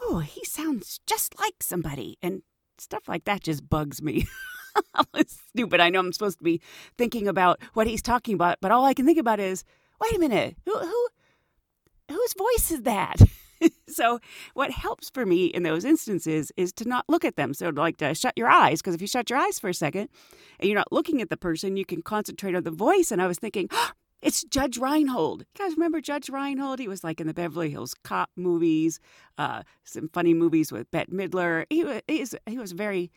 oh, 0.00 0.20
he 0.20 0.44
sounds 0.44 1.00
just 1.06 1.38
like 1.38 1.62
somebody. 1.62 2.16
And 2.22 2.42
stuff 2.78 3.08
like 3.08 3.24
that 3.24 3.42
just 3.42 3.68
bugs 3.68 4.00
me. 4.00 4.26
stupid. 5.26 5.80
I 5.80 5.90
know 5.90 6.00
I'm 6.00 6.12
supposed 6.12 6.38
to 6.38 6.44
be 6.44 6.60
thinking 6.96 7.28
about 7.28 7.60
what 7.74 7.86
he's 7.86 8.02
talking 8.02 8.34
about, 8.34 8.58
but 8.60 8.70
all 8.70 8.84
I 8.84 8.94
can 8.94 9.04
think 9.04 9.18
about 9.18 9.40
is 9.40 9.64
wait 10.00 10.16
a 10.16 10.18
minute, 10.18 10.56
who, 10.64 10.78
who, 10.78 11.08
whose 12.10 12.34
voice 12.34 12.70
is 12.70 12.82
that? 12.82 13.16
so 13.88 14.20
what 14.54 14.70
helps 14.70 15.10
for 15.10 15.26
me 15.26 15.46
in 15.46 15.62
those 15.62 15.84
instances 15.84 16.52
is 16.56 16.72
to 16.74 16.88
not 16.88 17.04
look 17.08 17.24
at 17.24 17.36
them. 17.36 17.54
So 17.54 17.68
like 17.70 17.96
to 17.98 18.14
shut 18.14 18.34
your 18.36 18.48
eyes 18.48 18.80
because 18.80 18.94
if 18.94 19.00
you 19.00 19.06
shut 19.06 19.30
your 19.30 19.38
eyes 19.38 19.58
for 19.58 19.68
a 19.68 19.74
second 19.74 20.08
and 20.58 20.68
you're 20.68 20.78
not 20.78 20.92
looking 20.92 21.20
at 21.20 21.30
the 21.30 21.36
person 21.36 21.76
you 21.76 21.84
can 21.84 22.02
concentrate 22.02 22.54
on 22.54 22.64
the 22.64 22.70
voice. 22.70 23.10
And 23.10 23.20
i 23.20 23.26
was 23.26 23.38
thinking 23.38 23.68
oh, 23.72 23.90
it's 24.20 24.42
judge 24.44 24.78
reinhold. 24.78 25.40
You 25.40 25.64
guys 25.64 25.76
remember 25.76 26.00
judge 26.00 26.28
reinhold? 26.28 26.78
He 26.78 26.88
was 26.88 27.04
like 27.04 27.20
in 27.20 27.26
the 27.26 27.34
beverly 27.34 27.70
hills 27.70 27.94
cop 28.04 28.30
movies 28.36 29.00
uh, 29.36 29.62
some 29.84 30.08
funny 30.08 30.34
movies 30.34 30.72
with 30.72 30.90
bette 30.90 31.12
midler. 31.12 31.64
He 31.70 31.84
was, 31.84 32.02
he 32.08 32.20
was, 32.20 32.34
he 32.46 32.58
was 32.58 32.72
very 32.72 33.10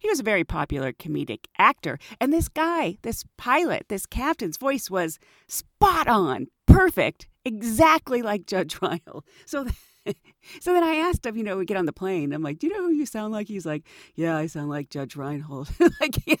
he 0.00 0.08
was 0.08 0.18
a 0.18 0.24
very 0.24 0.44
popular 0.44 0.92
comedic 0.92 1.44
actor. 1.58 1.98
And 2.20 2.32
this 2.32 2.48
guy, 2.48 2.96
this 3.02 3.24
pilot, 3.38 3.86
this 3.88 4.06
captain's 4.06 4.56
voice 4.56 4.90
was 4.90 5.18
spot 5.46 6.08
on, 6.08 6.48
perfect, 6.66 7.28
exactly 7.44 8.22
like 8.22 8.46
Judge 8.46 8.80
Reinhold. 8.82 9.24
So, 9.46 9.66
so 10.60 10.72
then 10.72 10.82
I 10.82 10.96
asked 10.96 11.26
him, 11.26 11.36
you 11.36 11.44
know, 11.44 11.56
we 11.56 11.64
get 11.64 11.76
on 11.76 11.86
the 11.86 11.92
plane. 11.92 12.32
I'm 12.32 12.42
like, 12.42 12.58
do 12.58 12.66
you 12.66 12.72
know 12.72 12.82
who 12.82 12.94
you 12.94 13.06
sound 13.06 13.32
like? 13.32 13.48
He's 13.48 13.66
like, 13.66 13.84
yeah, 14.14 14.36
I 14.36 14.46
sound 14.46 14.70
like 14.70 14.90
Judge 14.90 15.16
Reinhold. 15.16 15.70
like, 16.00 16.26
yeah, 16.26 16.36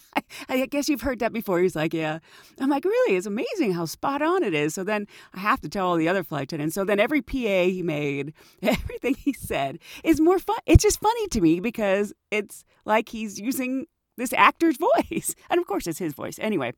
I 0.48 0.66
guess 0.66 0.88
you've 0.88 1.02
heard 1.02 1.18
that 1.20 1.32
before. 1.32 1.60
He's 1.60 1.76
like, 1.76 1.92
yeah. 1.92 2.20
I'm 2.58 2.70
like, 2.70 2.84
really? 2.84 3.16
It's 3.16 3.26
amazing 3.26 3.72
how 3.72 3.84
spot 3.84 4.22
on 4.22 4.42
it 4.42 4.54
is. 4.54 4.74
So 4.74 4.84
then 4.84 5.06
I 5.34 5.40
have 5.40 5.60
to 5.60 5.68
tell 5.68 5.86
all 5.86 5.96
the 5.96 6.08
other 6.08 6.24
flight 6.24 6.44
attendants. 6.44 6.74
So 6.74 6.84
then 6.84 7.00
every 7.00 7.22
PA 7.22 7.64
he 7.64 7.82
made, 7.82 8.32
everything 8.62 9.14
he 9.14 9.32
said 9.32 9.78
is 10.04 10.20
more 10.20 10.38
fun. 10.38 10.58
It's 10.66 10.82
just 10.82 11.00
funny 11.00 11.28
to 11.28 11.40
me 11.40 11.60
because 11.60 12.12
it's 12.30 12.64
like 12.84 13.08
he's 13.08 13.38
using 13.38 13.86
this 14.16 14.32
actor's 14.32 14.76
voice. 14.76 15.34
And 15.50 15.60
of 15.60 15.66
course, 15.66 15.86
it's 15.86 15.98
his 15.98 16.14
voice. 16.14 16.38
Anyway, 16.38 16.72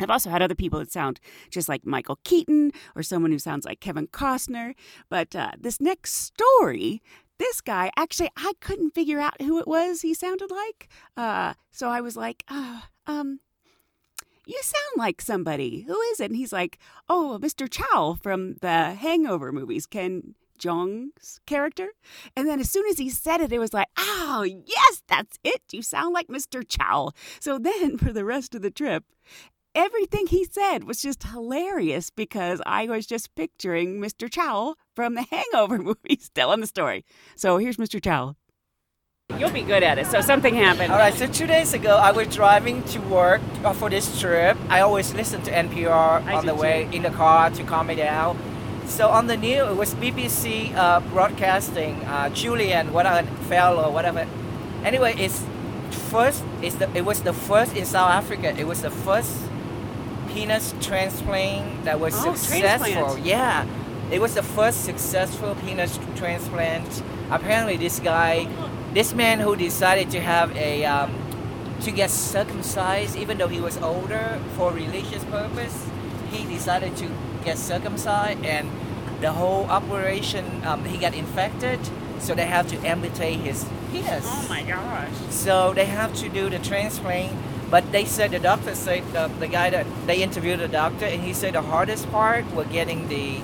I've 0.00 0.10
also 0.10 0.30
had 0.30 0.42
other 0.42 0.54
people 0.54 0.78
that 0.78 0.92
sound 0.92 1.20
just 1.50 1.68
like 1.68 1.86
Michael 1.86 2.18
Keaton 2.24 2.72
or 2.94 3.02
someone 3.02 3.32
who 3.32 3.38
sounds 3.38 3.64
like 3.64 3.80
Kevin 3.80 4.06
Costner. 4.08 4.74
But 5.08 5.36
uh, 5.36 5.52
this 5.58 5.80
next 5.80 6.14
story, 6.14 7.02
this 7.38 7.60
guy, 7.60 7.90
actually, 7.96 8.30
I 8.36 8.52
couldn't 8.60 8.94
figure 8.94 9.20
out 9.20 9.40
who 9.40 9.58
it 9.58 9.68
was 9.68 10.02
he 10.02 10.14
sounded 10.14 10.50
like. 10.50 10.88
Uh, 11.16 11.54
so 11.70 11.88
I 11.88 12.00
was 12.00 12.16
like, 12.16 12.44
uh, 12.48 12.80
um, 13.06 13.40
you 14.46 14.58
sound 14.62 14.96
like 14.96 15.20
somebody. 15.20 15.82
Who 15.82 16.00
is 16.12 16.20
it? 16.20 16.30
And 16.30 16.36
he's 16.36 16.52
like, 16.52 16.78
oh, 17.08 17.38
Mr. 17.40 17.70
Chow 17.70 18.18
from 18.20 18.56
the 18.60 18.94
Hangover 18.94 19.52
movies. 19.52 19.86
Ken 19.86 20.34
Jeong's 20.60 21.40
character. 21.46 21.88
And 22.36 22.46
then 22.46 22.60
as 22.60 22.70
soon 22.70 22.86
as 22.86 22.98
he 22.98 23.10
said 23.10 23.40
it, 23.40 23.52
it 23.52 23.58
was 23.58 23.72
like, 23.72 23.88
oh, 23.96 24.44
yes, 24.44 25.02
that's 25.08 25.38
it. 25.42 25.62
You 25.72 25.82
sound 25.82 26.12
like 26.12 26.28
Mr. 26.28 26.62
Chow. 26.66 27.12
So 27.40 27.58
then 27.58 27.98
for 27.98 28.12
the 28.12 28.24
rest 28.24 28.54
of 28.54 28.62
the 28.62 28.70
trip, 28.70 29.04
everything 29.74 30.26
he 30.26 30.44
said 30.44 30.84
was 30.84 31.00
just 31.00 31.22
hilarious 31.24 32.10
because 32.10 32.60
I 32.66 32.86
was 32.86 33.06
just 33.06 33.34
picturing 33.34 34.00
Mr. 34.00 34.30
Chow 34.30 34.74
from 34.94 35.14
the 35.14 35.22
Hangover 35.30 35.78
movies 35.78 36.30
telling 36.34 36.60
the 36.60 36.66
story. 36.66 37.04
So 37.36 37.58
here's 37.58 37.76
Mr. 37.76 38.02
Chow. 38.02 38.36
You'll 39.38 39.50
be 39.50 39.62
good 39.62 39.84
at 39.84 39.96
it. 39.98 40.06
So 40.08 40.20
something 40.20 40.56
happened. 40.56 40.92
All 40.92 40.98
right. 40.98 41.14
So 41.14 41.26
two 41.28 41.46
days 41.46 41.72
ago, 41.72 41.96
I 41.96 42.10
was 42.10 42.26
driving 42.34 42.82
to 42.84 42.98
work 43.02 43.40
uh, 43.64 43.72
for 43.72 43.88
this 43.88 44.20
trip. 44.20 44.56
I 44.68 44.80
always 44.80 45.14
listen 45.14 45.40
to 45.42 45.52
NPR 45.52 46.24
I 46.24 46.34
on 46.34 46.46
the 46.46 46.54
way 46.54 46.88
too. 46.90 46.96
in 46.96 47.02
the 47.02 47.10
car 47.10 47.48
to 47.50 47.62
calm 47.62 47.86
me 47.86 47.94
down. 47.94 48.36
So 48.86 49.08
on 49.08 49.28
the 49.28 49.36
news, 49.36 49.68
it 49.68 49.76
was 49.76 49.94
BBC 49.94 50.74
uh, 50.74 50.98
broadcasting 51.00 52.02
uh, 52.06 52.30
Julian, 52.30 52.92
whatever, 52.92 53.24
fellow, 53.44 53.84
or 53.84 53.92
whatever. 53.92 54.26
Anyway, 54.82 55.14
it's 55.16 55.44
first. 56.10 56.42
It's 56.60 56.74
the. 56.74 56.90
It 56.96 57.04
was 57.04 57.22
the 57.22 57.32
first 57.32 57.76
in 57.76 57.84
South 57.84 58.10
Africa. 58.10 58.52
It 58.58 58.66
was 58.66 58.82
the 58.82 58.90
first 58.90 59.30
penis 60.32 60.74
transplant 60.80 61.84
that 61.84 61.98
was 62.00 62.14
Oh, 62.16 62.34
successful. 62.34 62.92
transplant. 62.92 63.26
Yeah, 63.26 63.66
it 64.10 64.20
was 64.20 64.34
the 64.34 64.42
first 64.42 64.84
successful 64.84 65.54
penis 65.64 65.98
transplant. 66.16 67.02
Apparently, 67.30 67.76
this 67.76 68.00
guy, 68.00 68.46
this 68.94 69.14
man 69.14 69.40
who 69.40 69.56
decided 69.56 70.10
to 70.10 70.20
have 70.20 70.56
a 70.56 70.84
um, 70.84 71.10
to 71.82 71.90
get 71.90 72.10
circumcised, 72.10 73.16
even 73.16 73.38
though 73.38 73.48
he 73.48 73.60
was 73.60 73.76
older 73.78 74.38
for 74.56 74.72
religious 74.72 75.24
purpose, 75.24 75.86
he 76.30 76.44
decided 76.44 76.96
to 76.96 77.08
get 77.44 77.56
circumcised, 77.58 78.44
and 78.44 78.68
the 79.20 79.32
whole 79.32 79.64
operation, 79.64 80.44
um, 80.64 80.84
he 80.84 80.98
got 80.98 81.14
infected, 81.14 81.78
so 82.18 82.34
they 82.34 82.46
have 82.46 82.66
to 82.68 82.76
amputate 82.86 83.38
his 83.40 83.64
penis. 83.92 84.24
Oh 84.26 84.46
my 84.48 84.62
gosh. 84.62 85.08
So 85.30 85.72
they 85.74 85.86
have 85.86 86.14
to 86.16 86.28
do 86.28 86.50
the 86.50 86.58
transplant. 86.58 87.32
But 87.70 87.92
they 87.92 88.04
said 88.04 88.32
the 88.32 88.40
doctor 88.40 88.74
said 88.74 89.04
the, 89.12 89.28
the 89.38 89.46
guy 89.46 89.70
that 89.70 89.86
they 90.06 90.22
interviewed 90.22 90.58
the 90.58 90.68
doctor 90.68 91.04
and 91.04 91.22
he 91.22 91.32
said 91.32 91.54
the 91.54 91.62
hardest 91.62 92.10
part 92.10 92.44
was 92.52 92.66
getting 92.68 93.08
the 93.08 93.40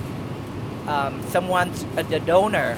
um, 0.87 1.23
someone 1.29 1.71
uh, 1.97 2.03
the 2.03 2.19
donor 2.19 2.77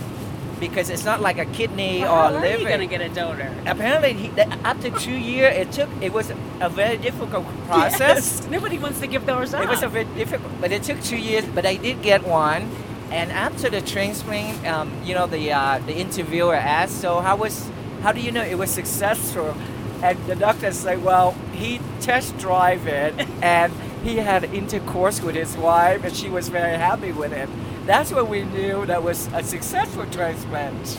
because 0.59 0.89
it's 0.89 1.05
not 1.05 1.21
like 1.21 1.37
a 1.37 1.45
kidney 1.45 2.03
or 2.03 2.07
how 2.07 2.35
are 2.35 2.45
you 2.45 2.57
liver. 2.57 2.69
going 2.69 2.79
to 2.81 2.85
get 2.85 3.01
a 3.01 3.09
donor? 3.09 3.55
Apparently, 3.65 4.13
he, 4.13 4.27
that 4.29 4.49
after 4.63 4.89
two 4.91 5.15
years, 5.17 5.55
it 5.55 5.71
took. 5.71 5.89
It 6.01 6.11
was 6.11 6.31
a 6.59 6.69
very 6.69 6.97
difficult 6.97 7.45
process. 7.65 8.41
Yes. 8.41 8.47
Nobody 8.49 8.77
wants 8.77 8.99
to 8.99 9.07
give 9.07 9.25
those 9.25 9.53
up. 9.53 9.63
It 9.63 9.69
was 9.69 9.83
a 9.83 9.89
bit 9.89 10.13
difficult, 10.15 10.51
but 10.59 10.71
it 10.71 10.83
took 10.83 11.01
two 11.01 11.17
years. 11.17 11.45
But 11.45 11.65
I 11.65 11.75
did 11.75 12.01
get 12.01 12.27
one, 12.27 12.69
and 13.11 13.31
after 13.31 13.69
the 13.69 13.81
transplant, 13.81 14.65
um, 14.67 14.91
you 15.03 15.13
know, 15.15 15.27
the 15.27 15.51
uh, 15.51 15.79
the 15.79 15.95
interviewer 15.95 16.55
asked, 16.55 16.99
"So 16.99 17.21
how 17.21 17.37
was? 17.37 17.69
How 18.01 18.11
do 18.11 18.21
you 18.21 18.31
know 18.31 18.43
it 18.43 18.57
was 18.57 18.69
successful?" 18.69 19.55
And 20.01 20.17
the 20.27 20.35
doctor 20.35 20.71
said, 20.71 21.03
"Well, 21.03 21.35
he 21.53 21.79
test 22.01 22.37
drive 22.37 22.87
it, 22.87 23.13
and 23.41 23.73
he 24.03 24.17
had 24.17 24.43
intercourse 24.53 25.21
with 25.21 25.35
his 25.35 25.55
wife, 25.57 26.03
and 26.03 26.15
she 26.15 26.29
was 26.29 26.47
very 26.49 26.77
happy 26.77 27.11
with 27.11 27.31
him. 27.33 27.49
That's 27.85 28.11
when 28.11 28.29
we 28.29 28.43
knew 28.43 28.85
that 28.85 29.03
was 29.03 29.27
a 29.33 29.43
successful 29.43 30.05
transplant." 30.11 30.97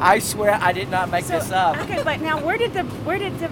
I 0.00 0.20
swear 0.20 0.56
I 0.62 0.72
did 0.72 0.90
not 0.90 1.10
make 1.10 1.24
So, 1.24 1.38
this 1.38 1.50
up. 1.50 1.76
Okay, 1.78 2.02
but 2.04 2.20
now 2.20 2.40
where 2.40 2.56
did 2.56 2.72
the 2.72 2.84
where 3.04 3.18
did 3.18 3.36
the 3.40 3.50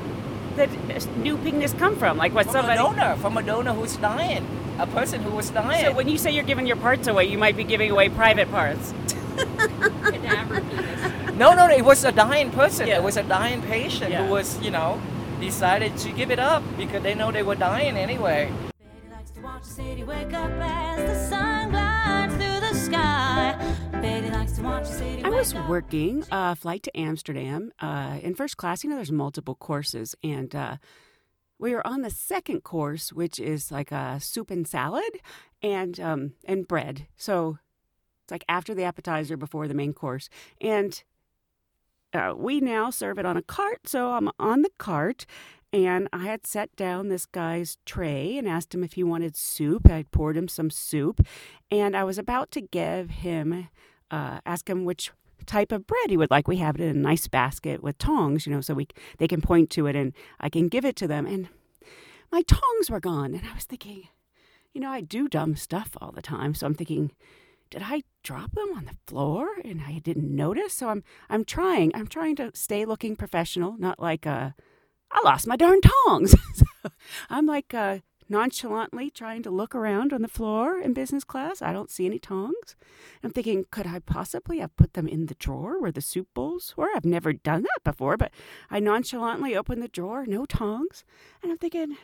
the 0.55 0.65
uh, 0.95 1.01
new 1.19 1.37
penis 1.39 1.73
come 1.75 1.97
from? 1.97 2.17
Like 2.17 2.33
what 2.35 2.45
From 2.45 2.53
somebody? 2.53 2.79
a 2.79 2.83
donor, 2.83 3.17
from 3.17 3.37
a 3.37 3.43
donor 3.43 3.73
who's 3.73 3.97
dying, 3.97 4.47
a 4.79 4.87
person 4.87 5.23
who 5.23 5.33
was 5.33 5.51
dying. 5.51 5.85
So 5.85 5.93
when 5.93 6.07
you 6.09 6.17
say 6.17 6.31
you're 6.31 6.45
giving 6.45 6.67
your 6.67 6.77
parts 6.77 7.09
away, 7.09 7.25
you 7.25 7.37
might 7.37 7.57
be 7.57 7.65
giving 7.65 7.91
away 7.91 8.09
private 8.09 8.49
parts. 8.51 8.95
No, 10.27 10.61
no, 11.37 11.55
no, 11.55 11.69
it 11.69 11.85
was 11.85 12.05
a 12.05 12.13
dying 12.13 12.51
person. 12.51 12.87
Yeah. 12.87 12.97
It 12.97 13.03
was 13.03 13.17
a 13.17 13.23
dying 13.23 13.63
patient 13.63 14.11
Yeah. 14.11 14.25
who 14.27 14.33
was, 14.33 14.59
you 14.61 14.71
know, 14.71 15.01
decided 15.41 15.97
to 15.99 16.13
give 16.13 16.31
it 16.31 16.39
up 16.39 16.63
because 16.77 17.03
they 17.03 17.15
know 17.15 17.31
they 17.31 17.43
were 17.43 17.55
dying 17.55 17.97
anyway. 17.97 18.51
Betty 18.79 19.13
likes 19.13 19.31
to 19.33 19.41
watch 19.41 19.63
the 19.65 19.71
city 19.71 20.05
wake 20.05 20.33
up 20.33 20.51
as 20.61 20.99
the 20.99 21.29
sun 21.29 21.71
glides 21.71 22.35
through 22.35 22.61
the 22.69 22.75
sky. 22.75 23.77
Betty 23.93 24.31
likes 24.31 24.53
to 24.53 24.63
watch 24.63 24.85
the 24.89 24.95
city 24.95 25.23
I 25.25 25.29
was 25.29 25.55
working 25.55 26.25
a 26.31 26.57
flight 26.57 26.83
to 26.85 26.99
Amsterdam 26.99 27.71
uh, 27.81 28.19
in 28.23 28.35
first 28.35 28.57
class. 28.57 28.83
You 28.83 28.91
know, 28.91 28.97
there's 28.97 29.13
multiple 29.13 29.55
courses, 29.55 30.15
and 30.23 30.55
uh, 30.55 30.77
we 31.59 31.75
were 31.75 31.87
on 31.87 32.01
the 32.03 32.11
second 32.11 32.63
course, 32.63 33.13
which 33.13 33.39
is 33.39 33.71
like 33.71 33.93
a 33.93 34.19
soup 34.21 34.51
and 34.51 34.67
salad 34.67 35.21
and 35.63 35.99
um, 36.01 36.33
and 36.47 36.67
bread. 36.67 37.07
So 37.17 37.59
it's 38.25 38.31
like 38.31 38.45
after 38.49 38.75
the 38.75 38.85
appetizer, 38.85 39.37
before 39.37 39.69
the 39.69 39.75
main 39.75 39.93
course, 39.93 40.29
and 40.61 41.03
uh, 42.17 42.35
we 42.37 42.61
now 42.61 42.91
serve 42.91 43.19
it 43.19 43.27
on 43.27 43.37
a 43.37 43.43
cart. 43.43 43.89
So 43.89 44.13
I'm 44.13 44.31
on 44.39 44.63
the 44.63 44.71
cart. 44.79 45.27
And 45.73 46.09
I 46.13 46.25
had 46.25 46.47
set 46.47 46.75
down 46.77 47.09
this 47.09 47.27
guy's 47.27 47.77
tray 47.85 48.39
and 48.39 48.49
asked 48.49 48.75
him 48.75 48.83
if 48.83 48.95
he 48.95 49.05
wanted 49.05 49.37
soup. 49.37 49.91
I 49.91 50.05
poured 50.11 50.37
him 50.37 50.49
some 50.49 50.71
soup, 50.71 51.27
and 51.71 51.97
I 51.97 52.05
was 52.05 52.19
about 52.19 52.51
to 52.53 52.61
give 52.61 53.11
him 53.11 53.69
uh, 54.11 54.41
ask 54.47 54.71
him 54.71 54.85
which 54.85 55.11
type 55.45 55.73
of 55.73 55.87
bread 55.87 56.09
he 56.09 56.17
would 56.17 56.31
like. 56.31 56.49
We 56.49 56.57
have 56.59 56.77
it 56.77 56.83
in 56.83 56.97
a 56.97 57.01
nice 57.01 57.29
basket 57.29 57.83
with 57.83 57.99
tongs, 57.99 58.47
you 58.47 58.53
know, 58.53 58.61
so 58.61 58.75
we 58.75 58.89
they 59.19 59.29
can 59.29 59.41
point 59.41 59.71
to 59.71 59.87
it 59.87 59.97
and 59.97 60.13
I 60.41 60.49
can 60.49 60.69
give 60.69 60.85
it 60.85 60.97
to 60.97 61.07
them. 61.07 61.27
And 61.27 61.49
my 62.33 62.43
tongs 62.43 62.91
were 62.91 63.01
gone. 63.01 63.35
And 63.35 63.47
I 63.47 63.55
was 63.55 63.65
thinking, 63.65 64.09
you 64.73 64.81
know, 64.81 64.91
I 64.91 65.01
do 65.01 65.29
dumb 65.29 65.57
stuff 65.57 65.97
all 66.01 66.13
the 66.13 66.23
time. 66.23 66.55
So 66.55 66.67
I'm 66.67 66.75
thinking, 66.75 67.13
did 67.71 67.83
I 67.85 68.03
drop 68.23 68.53
them 68.53 68.69
on 68.77 68.87
the 68.87 68.97
floor 69.07 69.49
and 69.65 69.83
I 69.87 69.99
didn't 69.99 70.35
notice? 70.35 70.75
So 70.75 70.89
I'm 70.89 71.03
I'm 71.29 71.45
trying. 71.45 71.93
I'm 71.95 72.07
trying 72.07 72.37
to 72.37 72.51
stay 72.55 72.85
looking 72.85 73.17
professional, 73.17 73.77
not 73.79 74.01
like 74.01 74.27
uh 74.27 74.51
I 75.11 75.21
lost 75.25 75.47
my 75.47 75.57
darn 75.57 75.81
tongs. 75.81 76.35
so 76.55 76.91
I'm 77.31 77.47
like 77.47 77.75
uh 77.75 77.99
nonchalantly 78.29 79.11
trying 79.11 79.43
to 79.43 79.51
look 79.51 79.75
around 79.75 80.13
on 80.13 80.23
the 80.23 80.29
floor 80.29 80.81
in 80.81 80.93
business 80.93 81.25
class. 81.25 81.63
I 81.63 81.73
don't 81.73 81.91
see 81.91 82.07
any 82.07 82.19
tongs. 82.19 82.77
I'm 83.23 83.31
thinking, 83.31 83.67
could 83.71 83.87
I 83.87 84.01
possibly 84.01 84.59
have 84.59 84.77
put 84.77 84.95
them 84.95 85.07
in 85.07 85.27
the 85.27 85.35
drawer 85.35 85.81
where 85.81 85.93
the 85.93 86.01
soup 86.01 86.29
bowls 86.35 86.75
were? 86.77 86.89
I've 86.95 87.05
never 87.05 87.33
done 87.33 87.63
that 87.63 87.85
before, 87.85 88.17
but 88.17 88.33
I 88.71 88.81
nonchalantly 88.81 89.57
open 89.57 89.81
the 89.81 89.89
drawer, 89.89 90.27
no 90.27 90.45
tongs. 90.45 91.05
And 91.43 91.53
I'm 91.53 91.59
thinking, 91.59 91.97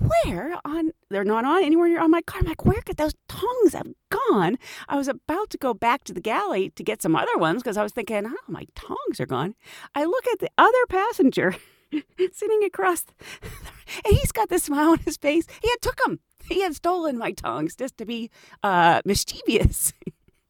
where 0.00 0.56
on 0.64 0.90
they're 1.10 1.24
not 1.24 1.44
on 1.44 1.62
anywhere 1.64 1.88
near 1.88 2.00
on 2.00 2.10
my 2.10 2.22
car. 2.22 2.40
I'm 2.40 2.46
like, 2.46 2.64
where 2.64 2.82
could 2.82 2.96
those 2.96 3.14
tongs 3.28 3.74
have 3.74 3.88
gone? 4.10 4.58
I 4.88 4.96
was 4.96 5.08
about 5.08 5.50
to 5.50 5.58
go 5.58 5.74
back 5.74 6.04
to 6.04 6.12
the 6.12 6.20
galley 6.20 6.70
to 6.70 6.82
get 6.82 7.02
some 7.02 7.16
other 7.16 7.36
ones 7.36 7.62
because 7.62 7.76
I 7.76 7.82
was 7.82 7.92
thinking, 7.92 8.26
oh, 8.26 8.36
my 8.48 8.66
tongs 8.74 9.20
are 9.20 9.26
gone. 9.26 9.54
I 9.94 10.04
look 10.04 10.26
at 10.26 10.40
the 10.40 10.50
other 10.58 10.86
passenger 10.88 11.56
sitting 12.32 12.64
across, 12.64 13.04
and 14.04 14.16
he's 14.16 14.32
got 14.32 14.48
this 14.48 14.64
smile 14.64 14.90
on 14.90 14.98
his 14.98 15.16
face. 15.16 15.46
He 15.62 15.70
had 15.70 15.80
took 15.80 15.96
them. 16.04 16.20
He 16.48 16.62
had 16.62 16.74
stolen 16.74 17.18
my 17.18 17.32
tongs 17.32 17.74
just 17.74 17.96
to 17.98 18.06
be 18.06 18.30
uh, 18.62 19.02
mischievous. 19.04 19.92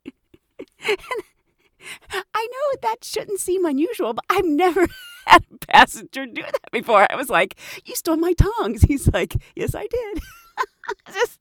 and 0.89 0.99
I 2.35 2.47
know 2.47 2.79
that 2.83 3.03
shouldn't 3.03 3.41
seem 3.41 3.65
unusual, 3.65 4.13
but 4.13 4.25
I've 4.29 4.45
never 4.45 4.89
had 5.33 5.45
a 5.53 5.67
passenger 5.67 6.27
do 6.27 6.43
that 6.43 6.71
before. 6.73 7.07
I 7.11 7.17
was 7.17 7.29
like, 7.29 7.57
"You 7.85 7.95
stole 7.95 8.17
my 8.17 8.33
tongs." 8.33 8.83
He's 8.89 9.09
like, 9.13 9.35
"Yes, 9.55 9.75
I 9.75 9.87
did." 9.87 10.21
Just 11.13 11.41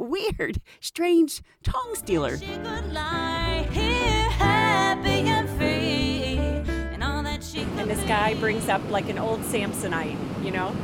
weird, 0.00 0.60
strange 0.80 1.42
tongue 1.62 1.94
stealer. 1.94 2.38
She 2.38 2.46
could 2.46 2.92
lie 2.92 3.68
here 3.70 4.30
happy 4.30 5.28
and 5.28 5.48
free. 5.50 6.36
And 6.92 7.02
all 7.04 7.22
that 7.22 7.44
she 7.44 7.64
could 7.64 7.78
And 7.78 7.90
this 7.90 8.02
guy 8.08 8.34
brings 8.34 8.68
up 8.68 8.88
like 8.90 9.08
an 9.08 9.18
old 9.18 9.40
Samsonite, 9.42 10.44
you 10.44 10.50
know, 10.50 10.74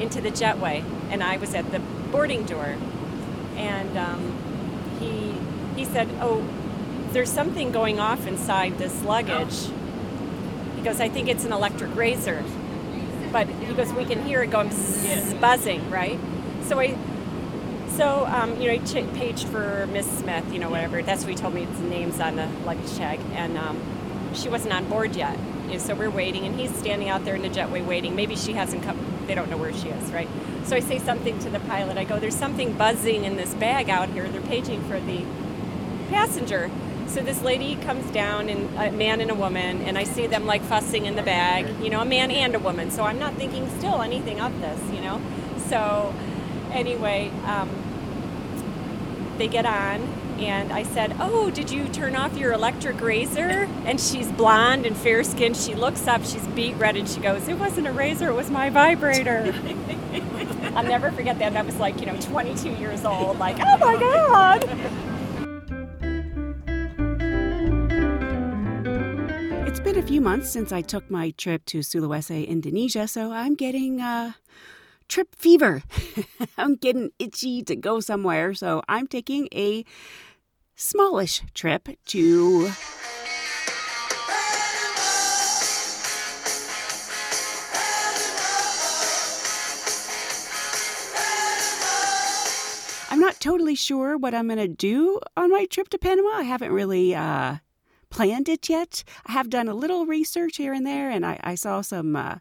into 0.00 0.20
the 0.20 0.30
jetway. 0.30 0.84
And 1.10 1.22
I 1.22 1.36
was 1.36 1.54
at 1.54 1.70
the 1.70 1.78
boarding 2.10 2.44
door. 2.44 2.76
And 3.56 3.96
um, 3.96 4.98
he, 5.00 5.34
he 5.80 5.84
said, 5.84 6.08
Oh, 6.20 6.44
there's 7.12 7.30
something 7.30 7.70
going 7.72 7.98
off 8.00 8.26
inside 8.26 8.78
this 8.78 9.02
luggage. 9.02 9.68
Goes, 10.86 11.00
I 11.00 11.08
think 11.08 11.28
it's 11.28 11.44
an 11.44 11.52
electric 11.52 11.96
razor. 11.96 12.44
But 13.32 13.48
he 13.48 13.74
goes, 13.74 13.92
we 13.92 14.04
can 14.04 14.24
hear 14.24 14.44
it 14.44 14.52
going 14.52 14.68
buzzing, 15.40 15.90
right? 15.90 16.16
So 16.62 16.78
I, 16.78 16.96
so 17.88 18.24
um, 18.26 18.60
you 18.60 18.68
know, 18.68 18.74
I 18.74 18.78
ch- 18.78 19.12
paged 19.14 19.48
for 19.48 19.88
Miss 19.88 20.06
Smith, 20.06 20.52
you 20.52 20.60
know, 20.60 20.70
whatever. 20.70 21.02
That's 21.02 21.24
what 21.24 21.30
he 21.30 21.34
told 21.34 21.54
me. 21.54 21.64
It's 21.64 21.80
names 21.80 22.20
on 22.20 22.36
the 22.36 22.46
luggage 22.64 22.96
tag, 22.96 23.18
and 23.32 23.58
um, 23.58 23.80
she 24.32 24.48
wasn't 24.48 24.74
on 24.74 24.88
board 24.88 25.16
yet. 25.16 25.36
So 25.78 25.96
we're 25.96 26.08
waiting, 26.08 26.44
and 26.44 26.54
he's 26.54 26.72
standing 26.76 27.08
out 27.08 27.24
there 27.24 27.34
in 27.34 27.42
the 27.42 27.50
jetway 27.50 27.84
waiting. 27.84 28.14
Maybe 28.14 28.36
she 28.36 28.52
hasn't 28.52 28.84
come. 28.84 28.96
They 29.26 29.34
don't 29.34 29.50
know 29.50 29.56
where 29.56 29.72
she 29.72 29.88
is, 29.88 30.12
right? 30.12 30.28
So 30.66 30.76
I 30.76 30.80
say 30.80 31.00
something 31.00 31.36
to 31.40 31.50
the 31.50 31.58
pilot. 31.58 31.98
I 31.98 32.04
go, 32.04 32.20
"There's 32.20 32.36
something 32.36 32.74
buzzing 32.74 33.24
in 33.24 33.34
this 33.34 33.54
bag 33.54 33.90
out 33.90 34.08
here. 34.10 34.28
They're 34.28 34.40
paging 34.40 34.82
for 34.84 35.00
the 35.00 35.24
passenger." 36.10 36.70
So 37.08 37.22
this 37.22 37.42
lady 37.42 37.76
comes 37.76 38.10
down, 38.10 38.48
and 38.48 38.74
a 38.76 38.92
man 38.92 39.20
and 39.20 39.30
a 39.30 39.34
woman, 39.34 39.82
and 39.82 39.96
I 39.96 40.04
see 40.04 40.26
them 40.26 40.46
like 40.46 40.62
fussing 40.62 41.06
in 41.06 41.16
the 41.16 41.22
bag. 41.22 41.66
You 41.82 41.90
know, 41.90 42.00
a 42.00 42.04
man 42.04 42.30
and 42.30 42.54
a 42.54 42.58
woman. 42.58 42.90
So 42.90 43.04
I'm 43.04 43.18
not 43.18 43.34
thinking 43.34 43.68
still 43.78 44.02
anything 44.02 44.40
of 44.40 44.60
this. 44.60 44.80
You 44.92 45.00
know, 45.00 45.20
so 45.68 46.14
anyway. 46.72 47.30
Um, 47.44 47.70
they 49.38 49.48
get 49.48 49.66
on 49.66 50.00
and 50.38 50.72
I 50.72 50.82
said, 50.82 51.16
"Oh, 51.18 51.50
did 51.50 51.70
you 51.70 51.88
turn 51.88 52.14
off 52.14 52.36
your 52.36 52.52
electric 52.52 53.00
razor?" 53.00 53.68
And 53.84 54.00
she's 54.00 54.30
blonde 54.30 54.84
and 54.84 54.96
fair 54.96 55.24
skinned. 55.24 55.56
She 55.56 55.74
looks 55.74 56.06
up, 56.06 56.24
she's 56.24 56.46
beet 56.48 56.76
red, 56.76 56.96
and 56.96 57.08
she 57.08 57.20
goes, 57.20 57.48
"It 57.48 57.58
wasn't 57.58 57.86
a 57.86 57.92
razor, 57.92 58.28
it 58.28 58.34
was 58.34 58.50
my 58.50 58.70
vibrator." 58.70 59.54
I'll 60.74 60.84
never 60.84 61.10
forget 61.10 61.38
that. 61.38 61.54
That 61.54 61.64
was 61.64 61.76
like 61.76 62.00
you 62.00 62.06
know 62.06 62.16
22 62.20 62.70
years 62.70 63.04
old. 63.04 63.38
Like, 63.38 63.56
oh 63.60 63.78
my 63.78 63.96
god. 63.96 64.68
Few 70.06 70.20
months 70.20 70.48
since 70.48 70.70
I 70.70 70.82
took 70.82 71.10
my 71.10 71.30
trip 71.30 71.64
to 71.66 71.80
Sulawesi, 71.80 72.46
Indonesia, 72.46 73.08
so 73.08 73.32
I'm 73.32 73.56
getting 73.56 74.00
uh, 74.00 74.34
trip 75.08 75.34
fever. 75.34 75.82
I'm 76.58 76.76
getting 76.76 77.10
itchy 77.18 77.64
to 77.64 77.74
go 77.74 77.98
somewhere, 77.98 78.54
so 78.54 78.82
I'm 78.88 79.08
taking 79.08 79.48
a 79.52 79.84
smallish 80.76 81.42
trip 81.54 81.88
to. 82.06 82.70
I'm 93.10 93.18
not 93.18 93.40
totally 93.40 93.74
sure 93.74 94.16
what 94.16 94.36
I'm 94.36 94.46
going 94.46 94.58
to 94.58 94.68
do 94.68 95.18
on 95.36 95.50
my 95.50 95.64
trip 95.64 95.88
to 95.88 95.98
Panama. 95.98 96.28
I 96.28 96.42
haven't 96.44 96.70
really 96.70 97.12
uh, 97.12 97.56
planned 98.16 98.48
it 98.48 98.66
yet. 98.70 99.04
I 99.26 99.32
have 99.32 99.50
done 99.50 99.68
a 99.68 99.74
little 99.74 100.06
research 100.06 100.56
here 100.56 100.72
and 100.72 100.86
there, 100.86 101.10
and 101.10 101.24
I, 101.24 101.38
I 101.44 101.54
saw 101.54 101.82
some 101.82 102.16
uh. 102.16 102.36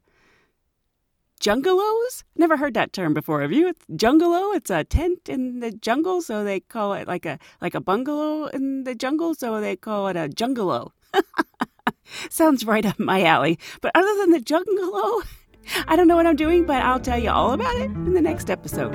Never 2.38 2.56
heard 2.56 2.74
that 2.76 2.94
term 2.94 3.14
before. 3.14 3.42
Have 3.42 3.52
you? 3.52 3.68
It's 3.68 3.86
jungalow. 3.94 4.54
It's 4.54 4.70
a 4.70 4.86
tent 4.86 5.28
in 5.28 5.60
the 5.60 5.72
jungle, 5.72 6.22
so 6.22 6.46
they 6.46 6.62
call 6.62 6.94
it 6.94 7.10
like 7.10 7.26
a 7.26 7.38
like 7.60 7.76
a 7.76 7.82
bungalow 7.82 8.46
in 8.46 8.86
the 8.86 8.96
jungle, 8.96 9.36
so 9.36 9.60
they 9.60 9.76
call 9.76 10.08
it 10.08 10.16
a 10.16 10.30
jungalow. 10.30 10.94
Sounds 12.30 12.66
right 12.66 12.86
up 12.86 12.98
my 12.98 13.24
alley. 13.24 13.60
But 13.82 13.92
other 13.96 14.16
than 14.22 14.32
the 14.32 14.40
jungalow, 14.40 15.24
I 15.90 15.98
don't 15.98 16.08
know 16.08 16.16
what 16.16 16.26
I'm 16.26 16.38
doing, 16.38 16.66
but 16.66 16.82
I'll 16.84 17.02
tell 17.02 17.20
you 17.20 17.32
all 17.32 17.52
about 17.52 17.76
it 17.76 17.92
in 17.92 18.14
the 18.14 18.22
next 18.22 18.50
episode. 18.50 18.94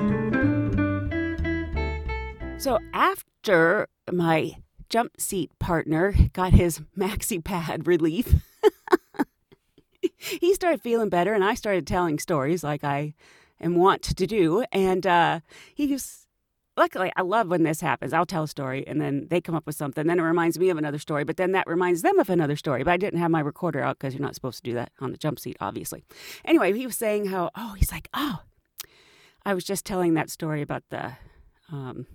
So 2.57 2.79
after 2.91 3.87
my 4.11 4.55
jump 4.91 5.19
seat 5.19 5.51
partner 5.57 6.13
got 6.33 6.53
his 6.53 6.79
maxi 6.97 7.43
pad 7.43 7.87
relief, 7.87 8.35
he 10.17 10.53
started 10.53 10.81
feeling 10.81 11.09
better, 11.09 11.33
and 11.33 11.43
I 11.43 11.55
started 11.55 11.87
telling 11.87 12.19
stories 12.19 12.63
like 12.63 12.83
I 12.83 13.15
am 13.59 13.75
wont 13.75 14.03
to 14.03 14.27
do. 14.27 14.63
And 14.71 15.07
uh, 15.07 15.39
he 15.73 15.87
was 15.87 16.27
luckily, 16.75 17.11
I 17.15 17.21
love 17.21 17.47
when 17.47 17.63
this 17.63 17.81
happens. 17.81 18.11
I'll 18.11 18.25
tell 18.25 18.43
a 18.43 18.47
story, 18.47 18.85
and 18.85 18.99
then 18.99 19.27
they 19.29 19.39
come 19.39 19.55
up 19.55 19.65
with 19.65 19.75
something. 19.75 20.05
Then 20.05 20.19
it 20.19 20.23
reminds 20.23 20.59
me 20.59 20.69
of 20.69 20.77
another 20.77 20.99
story, 20.99 21.23
but 21.23 21.37
then 21.37 21.53
that 21.53 21.67
reminds 21.67 22.01
them 22.01 22.19
of 22.19 22.29
another 22.29 22.57
story. 22.57 22.83
But 22.83 22.91
I 22.91 22.97
didn't 22.97 23.19
have 23.19 23.31
my 23.31 23.39
recorder 23.39 23.81
out 23.81 23.97
because 23.97 24.13
you're 24.13 24.21
not 24.21 24.35
supposed 24.35 24.63
to 24.63 24.69
do 24.69 24.75
that 24.75 24.91
on 24.99 25.11
the 25.11 25.17
jump 25.17 25.39
seat, 25.39 25.57
obviously. 25.61 26.03
Anyway, 26.43 26.73
he 26.73 26.85
was 26.85 26.97
saying 26.97 27.27
how, 27.27 27.49
oh, 27.55 27.73
he's 27.77 27.91
like, 27.91 28.09
oh, 28.13 28.41
I 29.45 29.53
was 29.53 29.63
just 29.63 29.85
telling 29.85 30.13
that 30.15 30.29
story 30.29 30.61
about 30.61 30.83
the 30.89 31.13
um, 31.71 32.05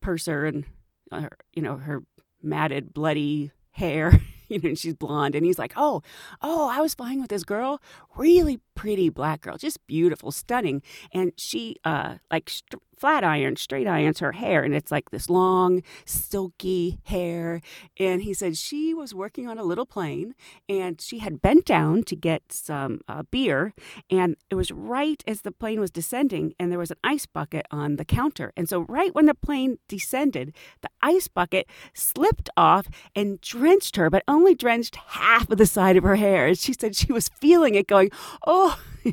purser 0.00 0.46
and 0.46 0.64
uh, 1.10 1.28
you 1.54 1.62
know 1.62 1.76
her 1.76 2.02
matted, 2.42 2.92
bloody 2.94 3.52
hair. 3.72 4.20
you 4.48 4.58
know, 4.58 4.68
and 4.70 4.78
she's 4.78 4.94
blonde, 4.94 5.34
and 5.34 5.46
he's 5.46 5.58
like, 5.58 5.72
"Oh, 5.76 6.02
oh, 6.42 6.68
I 6.68 6.80
was 6.80 6.94
flying 6.94 7.20
with 7.20 7.30
this 7.30 7.44
girl, 7.44 7.80
really 8.16 8.60
pretty 8.74 9.08
black 9.08 9.42
girl, 9.42 9.56
just 9.56 9.86
beautiful, 9.86 10.32
stunning, 10.32 10.82
and 11.12 11.32
she 11.36 11.76
uh 11.84 12.16
like 12.30 12.50
st- 12.50 12.82
flat 13.00 13.24
iron, 13.24 13.56
straight 13.56 13.86
irons 13.86 14.20
her 14.20 14.32
hair, 14.32 14.62
and 14.62 14.74
it's 14.74 14.90
like 14.90 15.10
this 15.10 15.28
long, 15.30 15.82
silky 16.04 16.98
hair." 17.04 17.60
And 17.98 18.22
he 18.22 18.34
said 18.34 18.56
she 18.56 18.94
was 18.94 19.14
working 19.14 19.48
on 19.48 19.58
a 19.58 19.64
little 19.64 19.86
plane, 19.86 20.34
and 20.68 21.00
she 21.00 21.18
had 21.18 21.42
bent 21.42 21.64
down 21.64 22.04
to 22.04 22.16
get 22.16 22.42
some 22.52 23.00
uh, 23.08 23.22
beer, 23.30 23.74
and 24.10 24.36
it 24.50 24.54
was 24.54 24.70
right 24.70 25.22
as 25.26 25.42
the 25.42 25.52
plane 25.52 25.80
was 25.80 25.90
descending, 25.90 26.54
and 26.58 26.70
there 26.70 26.78
was 26.78 26.90
an 26.90 26.98
ice 27.02 27.26
bucket 27.26 27.66
on 27.70 27.96
the 27.96 28.04
counter, 28.04 28.52
and 28.56 28.68
so 28.68 28.80
right 28.82 29.14
when 29.14 29.26
the 29.26 29.34
plane 29.34 29.78
descended, 29.88 30.54
the 30.82 30.90
ice 31.02 31.28
bucket 31.28 31.66
slipped 31.94 32.50
off 32.56 32.88
and 33.14 33.40
drenched 33.40 33.96
her, 33.96 34.10
but 34.10 34.22
only 34.28 34.54
drenched 34.54 34.96
half 34.96 35.50
of 35.50 35.58
the 35.58 35.66
side 35.66 35.96
of 35.96 36.04
her 36.04 36.16
hair. 36.16 36.46
And 36.46 36.58
she 36.58 36.72
said 36.72 36.96
she 36.96 37.12
was 37.12 37.28
feeling 37.28 37.74
it 37.74 37.86
going, 37.86 38.10
oh, 38.46 38.78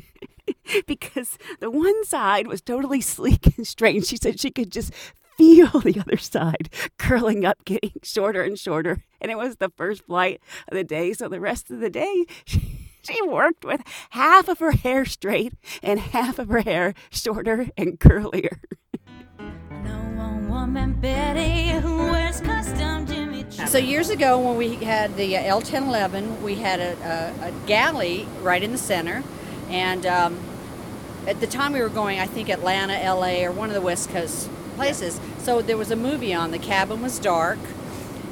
because 0.86 1.38
the 1.60 1.70
one 1.70 2.04
side 2.04 2.46
was 2.46 2.60
totally 2.60 3.00
sleek 3.00 3.56
and 3.56 3.66
straight. 3.66 4.06
She 4.06 4.16
said 4.16 4.40
she 4.40 4.50
could 4.50 4.70
just 4.70 4.92
feel 5.36 5.68
the 5.80 6.00
other 6.00 6.16
side 6.16 6.68
curling 6.98 7.44
up, 7.44 7.64
getting 7.64 7.92
shorter 8.02 8.42
and 8.42 8.58
shorter. 8.58 9.04
And 9.20 9.30
it 9.30 9.38
was 9.38 9.56
the 9.56 9.70
first 9.76 10.06
flight 10.06 10.40
of 10.68 10.76
the 10.76 10.84
day. 10.84 11.12
So 11.12 11.28
the 11.28 11.40
rest 11.40 11.70
of 11.70 11.80
the 11.80 11.90
day, 11.90 12.26
she, 12.44 12.90
she 13.02 13.22
worked 13.22 13.64
with 13.64 13.82
half 14.10 14.48
of 14.48 14.58
her 14.58 14.72
hair 14.72 15.04
straight 15.04 15.54
and 15.82 16.00
half 16.00 16.38
of 16.38 16.48
her 16.48 16.60
hair 16.60 16.94
shorter 17.10 17.68
and 17.76 17.98
curlier. 17.98 18.58
Woman 20.68 21.00
Betty 21.00 21.68
who 21.80 21.96
wears 21.96 22.40
custom 22.40 23.06
Jimmy 23.06 23.44
So 23.50 23.78
years 23.78 24.10
ago, 24.10 24.38
when 24.38 24.56
we 24.56 24.74
had 24.74 25.16
the 25.16 25.36
uh, 25.36 25.60
L1011, 25.60 26.42
we 26.42 26.56
had 26.56 26.78
a, 26.80 27.34
a, 27.42 27.48
a 27.48 27.52
galley 27.66 28.26
right 28.42 28.62
in 28.62 28.72
the 28.72 28.78
center, 28.78 29.22
And 29.68 30.06
um, 30.06 30.38
at 31.26 31.40
the 31.40 31.46
time 31.46 31.72
we 31.72 31.80
were 31.80 31.88
going, 31.88 32.18
I 32.18 32.26
think 32.26 32.48
Atlanta, 32.48 32.94
LA, 32.94 33.44
or 33.44 33.52
one 33.52 33.68
of 33.68 33.74
the 33.74 33.80
West 33.80 34.10
Coast 34.10 34.48
places. 34.76 35.20
So 35.38 35.60
there 35.60 35.76
was 35.76 35.90
a 35.90 35.96
movie 35.96 36.32
on. 36.32 36.50
The 36.50 36.58
cabin 36.58 37.02
was 37.02 37.18
dark, 37.18 37.58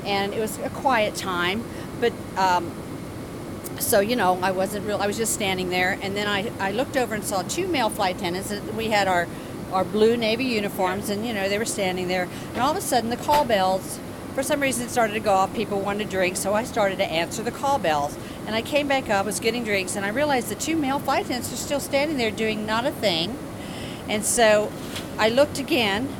and 0.04 0.32
it 0.32 0.40
was 0.40 0.58
a 0.58 0.70
quiet 0.70 1.14
time. 1.14 1.64
But 2.00 2.12
um, 2.36 2.70
so 3.78 4.00
you 4.00 4.16
know, 4.16 4.38
I 4.42 4.50
wasn't 4.50 4.86
real. 4.86 4.98
I 4.98 5.06
was 5.06 5.16
just 5.16 5.34
standing 5.34 5.68
there, 5.70 5.98
and 6.00 6.16
then 6.16 6.26
I, 6.26 6.50
I 6.58 6.72
looked 6.72 6.96
over 6.96 7.14
and 7.14 7.24
saw 7.24 7.42
two 7.42 7.68
male 7.68 7.90
flight 7.90 8.16
attendants. 8.16 8.52
We 8.74 8.86
had 8.86 9.08
our 9.08 9.26
our 9.72 9.84
blue 9.84 10.16
navy 10.16 10.44
uniforms, 10.44 11.10
and 11.10 11.26
you 11.26 11.34
know 11.34 11.48
they 11.48 11.58
were 11.58 11.64
standing 11.64 12.08
there. 12.08 12.28
And 12.52 12.62
all 12.62 12.70
of 12.70 12.76
a 12.76 12.80
sudden, 12.80 13.10
the 13.10 13.16
call 13.16 13.44
bells, 13.44 13.98
for 14.36 14.42
some 14.42 14.60
reason, 14.60 14.84
it 14.84 14.90
started 14.90 15.14
to 15.14 15.20
go 15.20 15.32
off. 15.32 15.54
People 15.54 15.80
wanted 15.80 16.04
to 16.04 16.10
drink, 16.10 16.36
so 16.36 16.52
I 16.52 16.64
started 16.64 16.98
to 16.98 17.06
answer 17.06 17.42
the 17.42 17.50
call 17.50 17.78
bells. 17.78 18.18
And 18.46 18.54
I 18.54 18.60
came 18.60 18.86
back 18.86 19.08
up, 19.08 19.24
was 19.24 19.40
getting 19.40 19.64
drinks, 19.64 19.96
and 19.96 20.04
I 20.04 20.10
realized 20.10 20.50
the 20.50 20.54
two 20.54 20.76
male 20.76 20.98
flight 20.98 21.24
attendants 21.24 21.50
were 21.50 21.56
still 21.56 21.80
standing 21.80 22.18
there 22.18 22.30
doing 22.30 22.66
not 22.66 22.84
a 22.84 22.90
thing. 22.90 23.38
And 24.10 24.22
so 24.26 24.70
I 25.16 25.30
looked 25.30 25.58
again, 25.58 26.14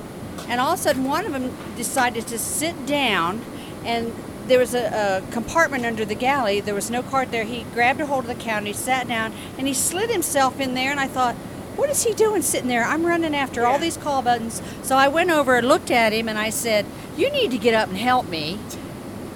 and 0.48 0.62
all 0.62 0.72
of 0.72 0.78
a 0.78 0.82
sudden, 0.82 1.04
one 1.04 1.26
of 1.26 1.32
them 1.32 1.54
decided 1.76 2.26
to 2.28 2.38
sit 2.38 2.86
down, 2.86 3.44
and 3.84 4.14
there 4.46 4.60
was 4.60 4.74
a, 4.74 5.22
a 5.28 5.32
compartment 5.32 5.84
under 5.84 6.06
the 6.06 6.14
galley. 6.14 6.60
There 6.60 6.74
was 6.74 6.90
no 6.90 7.02
cart 7.02 7.30
there. 7.30 7.44
He 7.44 7.64
grabbed 7.74 8.00
a 8.00 8.06
hold 8.06 8.24
of 8.24 8.28
the 8.28 8.42
counter, 8.42 8.68
he 8.68 8.72
sat 8.72 9.06
down, 9.06 9.34
and 9.58 9.66
he 9.66 9.74
slid 9.74 10.08
himself 10.08 10.58
in 10.58 10.72
there. 10.72 10.90
And 10.90 10.98
I 10.98 11.06
thought, 11.06 11.34
what 11.76 11.90
is 11.90 12.02
he 12.04 12.14
doing 12.14 12.40
sitting 12.40 12.68
there? 12.68 12.82
I'm 12.82 13.04
running 13.04 13.36
after 13.36 13.66
all 13.66 13.78
these 13.78 13.98
call 13.98 14.22
buttons. 14.22 14.62
So 14.82 14.96
I 14.96 15.08
went 15.08 15.30
over 15.30 15.56
and 15.56 15.68
looked 15.68 15.90
at 15.90 16.14
him, 16.14 16.30
and 16.30 16.38
I 16.38 16.48
said, 16.48 16.86
"You 17.16 17.30
need 17.30 17.50
to 17.50 17.58
get 17.58 17.74
up 17.74 17.88
and 17.88 17.96
help 17.96 18.28
me." 18.28 18.58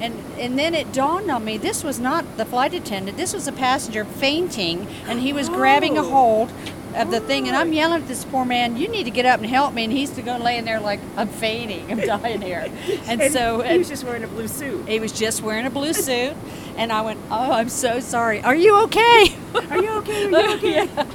And 0.01 0.15
and 0.39 0.59
then 0.59 0.75
it 0.75 0.93
dawned 0.93 1.31
on 1.31 1.45
me 1.45 1.59
this 1.59 1.85
was 1.85 1.99
not 1.99 2.37
the 2.37 2.45
flight 2.45 2.73
attendant. 2.73 3.17
This 3.17 3.35
was 3.35 3.47
a 3.47 3.53
passenger 3.53 4.05
fainting, 4.05 4.87
and 5.07 5.21
he 5.21 5.33
was 5.33 5.49
grabbing 5.49 5.99
a 5.99 6.03
oh. 6.03 6.11
hold 6.11 6.53
of 6.95 7.11
the 7.11 7.21
thing. 7.21 7.47
And 7.47 7.57
I'm 7.57 7.73
yelling 7.73 8.03
at 8.03 8.09
this 8.09 8.25
poor 8.25 8.45
man, 8.45 8.77
"You 8.77 8.89
need 8.89 9.05
to 9.05 9.11
get 9.11 9.27
up 9.27 9.41
and 9.41 9.49
help 9.49 9.75
me!" 9.75 9.85
And 9.85 9.93
he's 9.93 10.11
to 10.11 10.23
go 10.23 10.39
laying 10.39 10.65
there 10.65 10.81
like 10.81 11.01
I'm 11.17 11.29
fainting, 11.29 11.91
I'm 11.93 12.01
dying 12.01 12.41
here. 12.41 12.71
And, 13.07 13.33
so 13.33 13.61
he 13.61 13.77
was 13.77 13.89
just 13.89 14.05
wearing 14.05 14.25
a 14.25 14.29
blue 14.29 14.49
suit. 14.49 14.89
he 14.89 15.01
was 15.01 15.13
just 15.13 15.43
wearing 15.43 15.67
a 15.67 15.71
blue 15.71 15.93
suit, 15.93 16.35
and 16.77 16.93
I 16.93 17.03
went, 17.03 17.21
"Oh, 17.31 17.53
I'm 17.53 17.69
so 17.69 18.01
sorry. 18.01 18.41
Are 18.43 18.55
you 18.55 18.83
okay? 18.85 19.37
Are 19.71 19.83
you 19.83 19.91
okay? 19.99 20.27
Are 20.27 20.31
you 20.31 20.53
okay? 20.57 20.87
yeah. 20.87 21.07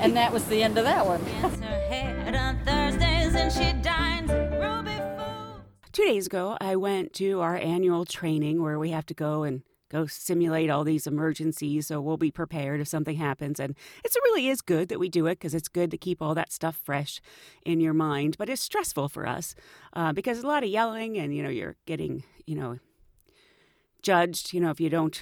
And 0.00 0.16
that 0.16 0.32
was 0.32 0.44
the 0.46 0.62
end 0.62 0.78
of 0.78 0.84
that 0.84 1.06
one. 1.06 1.22
Two 5.92 6.04
days 6.04 6.26
ago, 6.26 6.56
I 6.58 6.76
went 6.76 7.12
to 7.14 7.40
our 7.40 7.56
annual 7.56 8.06
training 8.06 8.62
where 8.62 8.78
we 8.78 8.90
have 8.92 9.04
to 9.06 9.14
go 9.14 9.42
and 9.42 9.60
go 9.90 10.06
simulate 10.06 10.70
all 10.70 10.84
these 10.84 11.06
emergencies 11.06 11.88
so 11.88 12.00
we'll 12.00 12.16
be 12.16 12.30
prepared 12.30 12.80
if 12.80 12.88
something 12.88 13.16
happens. 13.16 13.60
And 13.60 13.76
it 14.02 14.14
really 14.24 14.48
is 14.48 14.62
good 14.62 14.88
that 14.88 14.98
we 14.98 15.10
do 15.10 15.26
it 15.26 15.38
because 15.38 15.54
it's 15.54 15.68
good 15.68 15.90
to 15.90 15.98
keep 15.98 16.22
all 16.22 16.34
that 16.34 16.50
stuff 16.50 16.80
fresh 16.82 17.20
in 17.66 17.78
your 17.78 17.92
mind. 17.92 18.36
But 18.38 18.48
it's 18.48 18.62
stressful 18.62 19.10
for 19.10 19.26
us 19.26 19.54
uh, 19.92 20.14
because 20.14 20.38
a 20.38 20.46
lot 20.46 20.62
of 20.62 20.70
yelling 20.70 21.18
and, 21.18 21.36
you 21.36 21.42
know, 21.42 21.50
you're 21.50 21.76
getting, 21.84 22.24
you 22.46 22.54
know, 22.54 22.78
judged. 24.00 24.54
You 24.54 24.60
know, 24.60 24.70
if 24.70 24.80
you 24.80 24.88
don't 24.88 25.20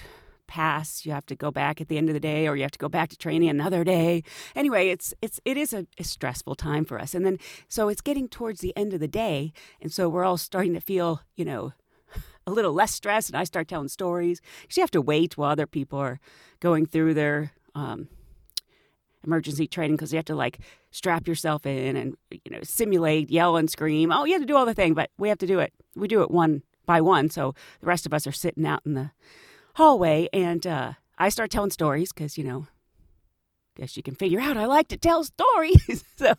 pass, 0.51 1.05
you 1.05 1.13
have 1.13 1.25
to 1.27 1.35
go 1.35 1.49
back 1.49 1.79
at 1.79 1.87
the 1.87 1.97
end 1.97 2.09
of 2.09 2.13
the 2.13 2.19
day 2.19 2.45
or 2.45 2.57
you 2.57 2.63
have 2.63 2.71
to 2.71 2.77
go 2.77 2.89
back 2.89 3.07
to 3.09 3.17
training 3.17 3.47
another 3.47 3.85
day. 3.85 4.21
Anyway, 4.53 4.89
it's 4.89 5.13
it's 5.21 5.39
it 5.45 5.55
is 5.55 5.71
a, 5.71 5.87
a 5.97 6.03
stressful 6.03 6.55
time 6.55 6.83
for 6.83 6.99
us. 6.99 7.15
And 7.15 7.25
then 7.25 7.37
so 7.69 7.87
it's 7.87 8.01
getting 8.01 8.27
towards 8.27 8.59
the 8.59 8.75
end 8.75 8.93
of 8.93 8.99
the 8.99 9.07
day 9.07 9.53
and 9.81 9.93
so 9.93 10.09
we're 10.09 10.25
all 10.25 10.35
starting 10.37 10.73
to 10.73 10.81
feel, 10.81 11.21
you 11.37 11.45
know, 11.45 11.71
a 12.47 12.51
little 12.51 12.73
less 12.73 12.91
stressed 12.91 13.29
and 13.29 13.37
I 13.37 13.45
start 13.45 13.69
telling 13.69 13.87
stories. 13.87 14.41
'Cause 14.41 14.75
you 14.75 14.83
have 14.83 14.91
to 14.91 15.01
wait 15.01 15.37
while 15.37 15.51
other 15.51 15.67
people 15.67 15.97
are 15.99 16.19
going 16.59 16.85
through 16.85 17.13
their 17.13 17.53
um, 17.73 18.09
emergency 19.23 19.67
training 19.67 19.95
because 19.95 20.11
you 20.11 20.17
have 20.17 20.25
to 20.25 20.35
like 20.35 20.59
strap 20.91 21.29
yourself 21.29 21.65
in 21.65 21.95
and 21.95 22.15
you 22.29 22.51
know 22.51 22.59
simulate, 22.63 23.31
yell 23.31 23.55
and 23.55 23.69
scream. 23.69 24.11
Oh, 24.11 24.25
you 24.25 24.33
have 24.33 24.41
to 24.41 24.53
do 24.53 24.57
all 24.57 24.65
the 24.65 24.73
thing, 24.81 24.93
but 24.95 25.11
we 25.17 25.29
have 25.29 25.39
to 25.39 25.47
do 25.47 25.59
it. 25.59 25.71
We 25.95 26.09
do 26.09 26.21
it 26.23 26.29
one 26.29 26.63
by 26.85 26.99
one. 26.99 27.29
So 27.29 27.53
the 27.79 27.87
rest 27.87 28.05
of 28.05 28.13
us 28.13 28.27
are 28.27 28.33
sitting 28.33 28.65
out 28.65 28.81
in 28.85 28.95
the 28.95 29.11
hallway, 29.75 30.27
and 30.33 30.65
uh, 30.65 30.93
I 31.17 31.29
start 31.29 31.51
telling 31.51 31.71
stories 31.71 32.11
because 32.11 32.37
you 32.37 32.43
know, 32.43 32.67
guess 33.75 33.97
you 33.97 34.03
can 34.03 34.15
figure 34.15 34.39
out 34.39 34.57
I 34.57 34.65
like 34.65 34.87
to 34.89 34.97
tell 34.97 35.23
stories. 35.23 36.03
so 36.17 36.33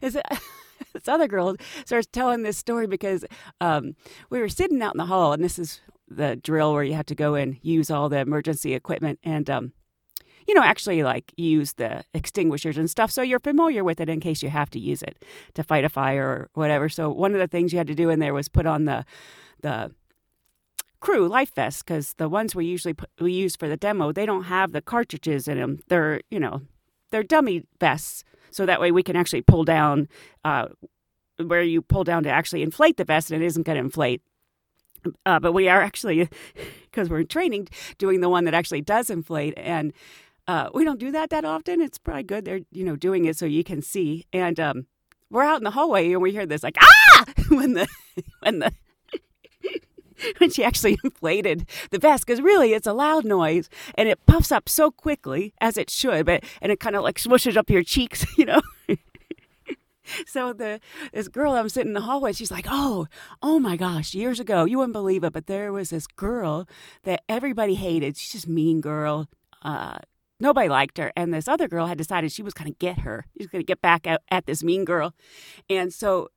this, 0.00 0.16
this 0.92 1.08
other 1.08 1.28
girl 1.28 1.56
starts 1.84 2.08
telling 2.10 2.42
this 2.42 2.58
story 2.58 2.86
because 2.86 3.24
um, 3.60 3.94
we 4.30 4.40
were 4.40 4.48
sitting 4.48 4.82
out 4.82 4.94
in 4.94 4.98
the 4.98 5.06
hall, 5.06 5.32
and 5.32 5.42
this 5.42 5.58
is 5.58 5.80
the 6.08 6.36
drill 6.36 6.72
where 6.72 6.84
you 6.84 6.94
have 6.94 7.06
to 7.06 7.14
go 7.14 7.34
and 7.34 7.58
use 7.62 7.90
all 7.90 8.08
the 8.08 8.18
emergency 8.18 8.74
equipment 8.74 9.18
and 9.24 9.50
um, 9.50 9.72
you 10.46 10.54
know 10.54 10.62
actually 10.62 11.02
like 11.02 11.32
use 11.36 11.74
the 11.74 12.04
extinguishers 12.14 12.78
and 12.78 12.88
stuff 12.88 13.10
so 13.10 13.22
you're 13.22 13.40
familiar 13.40 13.82
with 13.82 14.00
it 14.00 14.08
in 14.08 14.20
case 14.20 14.42
you 14.42 14.48
have 14.48 14.70
to 14.70 14.78
use 14.78 15.02
it 15.02 15.24
to 15.54 15.62
fight 15.62 15.84
a 15.84 15.88
fire 15.88 16.24
or 16.24 16.50
whatever 16.54 16.88
so 16.88 17.10
one 17.10 17.32
of 17.32 17.40
the 17.40 17.48
things 17.48 17.72
you 17.72 17.78
had 17.78 17.86
to 17.88 17.94
do 17.94 18.10
in 18.10 18.20
there 18.20 18.34
was 18.34 18.48
put 18.48 18.66
on 18.66 18.84
the 18.84 19.04
the 19.62 19.90
crew 21.06 21.28
life 21.28 21.54
vests 21.54 21.82
because 21.82 22.14
the 22.14 22.28
ones 22.28 22.54
we 22.54 22.66
usually 22.66 22.94
put, 22.94 23.08
we 23.20 23.32
use 23.32 23.54
for 23.54 23.68
the 23.68 23.76
demo 23.76 24.12
they 24.12 24.26
don't 24.26 24.44
have 24.44 24.72
the 24.72 24.82
cartridges 24.82 25.46
in 25.46 25.56
them 25.58 25.78
they're 25.88 26.20
you 26.30 26.40
know 26.40 26.62
they're 27.10 27.22
dummy 27.22 27.62
vests 27.78 28.24
so 28.50 28.66
that 28.66 28.80
way 28.80 28.90
we 28.90 29.02
can 29.02 29.16
actually 29.16 29.42
pull 29.42 29.64
down 29.64 30.08
uh, 30.44 30.66
where 31.44 31.62
you 31.62 31.82
pull 31.82 32.04
down 32.04 32.22
to 32.22 32.30
actually 32.30 32.62
inflate 32.62 32.96
the 32.96 33.04
vest 33.04 33.30
and 33.30 33.42
it 33.42 33.46
isn't 33.46 33.64
going 33.64 33.76
to 33.76 33.84
inflate. 33.84 34.22
Uh, 35.24 35.38
but 35.38 35.52
we 35.52 35.68
are 35.68 35.82
actually 35.82 36.28
because 36.90 37.08
we're 37.08 37.20
in 37.20 37.26
training 37.26 37.68
doing 37.98 38.20
the 38.20 38.28
one 38.28 38.44
that 38.44 38.54
actually 38.54 38.80
does 38.80 39.10
inflate 39.10 39.54
and 39.56 39.92
uh, 40.48 40.70
we 40.72 40.84
don't 40.84 41.00
do 41.00 41.12
that 41.12 41.30
that 41.30 41.44
often. 41.44 41.80
It's 41.80 41.98
probably 41.98 42.22
good 42.22 42.44
they're 42.44 42.60
you 42.72 42.84
know 42.84 42.96
doing 42.96 43.26
it 43.26 43.36
so 43.36 43.46
you 43.46 43.62
can 43.62 43.82
see. 43.82 44.24
And 44.32 44.58
um, 44.58 44.86
we're 45.30 45.42
out 45.42 45.58
in 45.58 45.64
the 45.64 45.70
hallway 45.70 46.12
and 46.12 46.22
we 46.22 46.32
hear 46.32 46.46
this 46.46 46.62
like 46.62 46.76
ah! 46.80 47.24
when 47.48 47.74
the 47.74 47.88
when 48.40 48.60
the 48.60 48.72
when 50.38 50.50
she 50.50 50.64
actually 50.64 50.98
inflated 51.04 51.68
the 51.90 51.98
vest 51.98 52.26
because 52.26 52.40
really 52.40 52.72
it's 52.72 52.86
a 52.86 52.92
loud 52.92 53.24
noise 53.24 53.68
and 53.96 54.08
it 54.08 54.24
puffs 54.26 54.52
up 54.52 54.68
so 54.68 54.90
quickly 54.90 55.52
as 55.60 55.76
it 55.76 55.90
should 55.90 56.26
but 56.26 56.44
and 56.60 56.72
it 56.72 56.80
kind 56.80 56.96
of 56.96 57.02
like 57.02 57.18
smushes 57.18 57.56
up 57.56 57.70
your 57.70 57.82
cheeks 57.82 58.26
you 58.38 58.44
know 58.44 58.60
so 60.26 60.52
the 60.52 60.80
this 61.12 61.28
girl 61.28 61.52
I'm 61.52 61.68
sitting 61.68 61.90
in 61.90 61.94
the 61.94 62.00
hallway, 62.02 62.32
she's 62.32 62.50
like, 62.50 62.66
"Oh, 62.68 63.06
oh 63.42 63.58
my 63.58 63.76
gosh! 63.76 64.14
Years 64.14 64.40
ago, 64.40 64.64
you 64.64 64.78
wouldn't 64.78 64.92
believe 64.92 65.24
it, 65.24 65.32
but 65.32 65.46
there 65.46 65.72
was 65.72 65.90
this 65.90 66.06
girl 66.06 66.68
that 67.04 67.22
everybody 67.28 67.74
hated. 67.74 68.16
She's 68.16 68.32
just 68.32 68.48
mean 68.48 68.80
girl. 68.80 69.28
Uh, 69.62 69.98
nobody 70.40 70.68
liked 70.68 70.98
her, 70.98 71.12
and 71.16 71.32
this 71.32 71.48
other 71.48 71.68
girl 71.68 71.86
had 71.86 71.98
decided 71.98 72.32
she 72.32 72.42
was 72.42 72.54
going 72.54 72.70
to 72.70 72.78
get 72.78 73.00
her. 73.00 73.26
She 73.36 73.44
was 73.44 73.48
going 73.48 73.62
to 73.62 73.66
get 73.66 73.80
back 73.80 74.06
at, 74.06 74.22
at 74.30 74.46
this 74.46 74.62
mean 74.62 74.84
girl, 74.84 75.14
and 75.68 75.92
so 75.92 76.28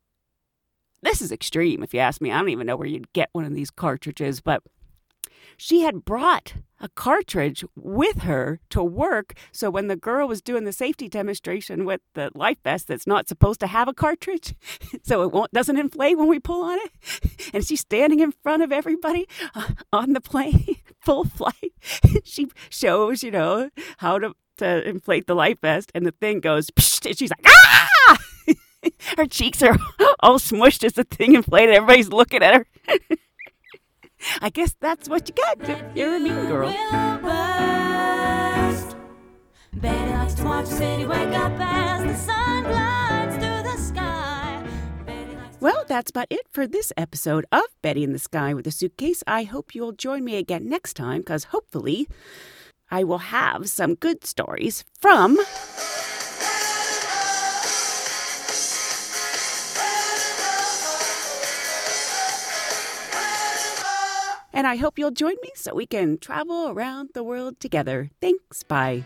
this 1.02 1.22
is 1.22 1.32
extreme, 1.32 1.84
if 1.84 1.94
you 1.94 2.00
ask 2.00 2.22
me. 2.22 2.32
I 2.32 2.40
don't 2.40 2.50
even 2.50 2.68
know 2.68 2.76
where 2.76 2.88
you'd 2.88 3.12
get 3.14 3.30
one 3.32 3.46
of 3.46 3.54
these 3.54 3.72
cartridges, 3.72 4.42
but 4.42 4.64
she 5.58 5.82
had 5.82 6.06
brought 6.06 6.54
a 6.80 6.88
cartridge 6.90 7.66
with 7.76 8.20
her 8.20 8.62
to 8.70 8.82
work. 8.82 9.34
So 9.52 9.70
when 9.70 9.88
the 9.88 9.98
girl 9.98 10.28
was 10.28 10.42
doing 10.42 10.64
the 10.64 10.72
safety 10.72 11.10
demonstration 11.10 11.84
with 11.84 12.00
the 12.14 12.32
life 12.34 12.58
vest 12.64 12.88
that's 12.88 13.06
not 13.06 13.28
supposed 13.28 13.60
to 13.60 13.68
have 13.68 13.88
a 13.88 13.94
cartridge, 13.94 14.56
so 15.04 15.22
it 15.24 15.32
won't 15.32 15.52
doesn't 15.52 15.78
inflate 15.78 16.18
when 16.18 16.30
we 16.30 16.40
pull 16.40 16.64
on 16.64 16.80
it, 16.80 17.52
and 17.54 17.66
she's 17.66 17.82
standing 17.82 18.22
in 18.22 18.32
front 18.32 18.64
of 18.64 18.72
everybody 18.72 19.28
uh, 19.54 19.68
on 19.92 20.14
the 20.14 20.22
plane, 20.22 20.78
full 21.02 21.26
flight. 21.26 21.74
she 22.24 22.48
shows, 22.70 23.24
you 23.24 23.32
know, 23.32 23.70
how 23.98 24.18
to 24.20 24.34
to 24.58 24.88
inflate 24.88 25.28
the 25.28 25.36
life 25.36 25.60
vest, 25.62 25.92
and 25.94 26.06
the 26.06 26.12
thing 26.12 26.40
goes, 26.40 26.70
and 27.06 27.18
she's 27.18 27.32
like, 27.32 27.46
ah! 27.46 28.18
her 29.18 29.26
cheeks 29.26 29.62
are 29.62 29.78
all 30.20 30.40
smushed 30.40 30.84
as 30.84 30.94
the 30.94 31.04
thing 31.04 31.36
inflated. 31.36 31.76
Everybody's 31.76 32.10
looking 32.10 32.44
at 32.44 32.56
her. 32.56 32.68
I 34.42 34.50
guess 34.50 34.76
that's 34.80 35.08
what 35.08 35.30
you 35.30 35.36
get. 35.36 35.96
You're 35.96 36.16
a 36.16 36.20
mean 36.20 36.48
girl. 36.48 36.70
Well, 45.62 45.84
that's 45.88 46.10
about 46.10 46.28
it 46.30 46.48
for 46.50 46.66
this 46.68 46.94
episode 46.96 47.46
of 47.52 47.64
Betty 47.82 48.04
in 48.04 48.14
the 48.14 48.20
Sky 48.20 48.54
with 48.54 48.66
a 48.66 48.72
Suitcase. 48.72 49.24
I 49.28 49.44
hope 49.44 49.76
you'll 49.76 49.92
join 49.92 50.24
me 50.24 50.38
again 50.38 50.70
next 50.70 50.94
time 50.94 51.20
because 51.20 51.46
hopefully 51.46 52.08
I 52.90 53.04
will 53.04 53.18
have 53.18 53.70
some 53.70 53.96
good 53.96 54.26
stories 54.26 54.86
from. 55.00 55.38
And 64.60 64.68
I 64.68 64.76
hope 64.76 65.00
you'll 65.00 65.12
join 65.12 65.36
me 65.42 65.52
so 65.56 65.74
we 65.74 65.86
can 65.86 66.18
travel 66.18 66.68
around 66.68 67.12
the 67.14 67.24
world 67.24 67.62
together. 67.62 68.12
Thanks. 68.20 68.62
Bye. 68.64 69.06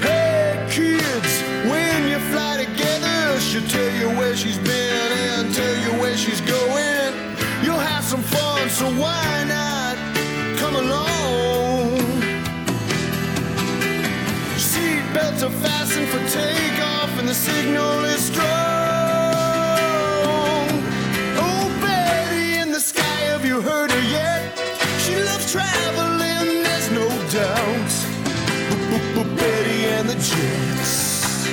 Hey 0.00 0.66
kids, 0.70 1.42
when 1.68 2.08
you 2.08 2.18
fly 2.32 2.64
together, 2.64 3.40
she'll 3.40 3.68
tell 3.68 3.94
you 3.98 4.08
where 4.16 4.34
she's 4.34 4.56
been 4.56 4.73
the 17.34 17.40
signal 17.40 18.04
is 18.04 18.26
strong. 18.26 18.46
Oh, 21.36 21.78
Betty 21.80 22.58
in 22.58 22.70
the 22.70 22.80
sky, 22.80 23.20
have 23.32 23.44
you 23.44 23.60
heard 23.60 23.90
her 23.90 24.04
yet? 24.08 24.56
She 25.00 25.16
loves 25.16 25.50
traveling, 25.50 26.62
there's 26.62 26.90
no 26.90 27.08
doubt. 27.30 27.90
Betty 29.36 29.86
and 29.96 30.08
the 30.08 30.14
Jets. 30.14 31.46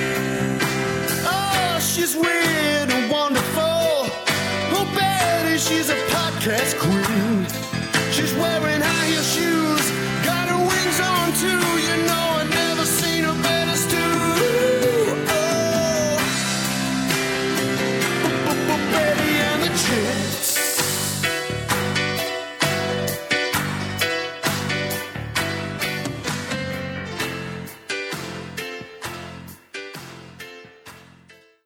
Oh, 1.25 1.79
she's 1.79 2.15
weird 2.15 2.91
and 2.91 3.11
wonderful. 3.11 4.09
Oh, 4.75 4.86
Betty, 4.95 5.57
she's 5.57 5.89
a 5.89 5.95
podcast 6.13 6.77
queen. 6.79 6.90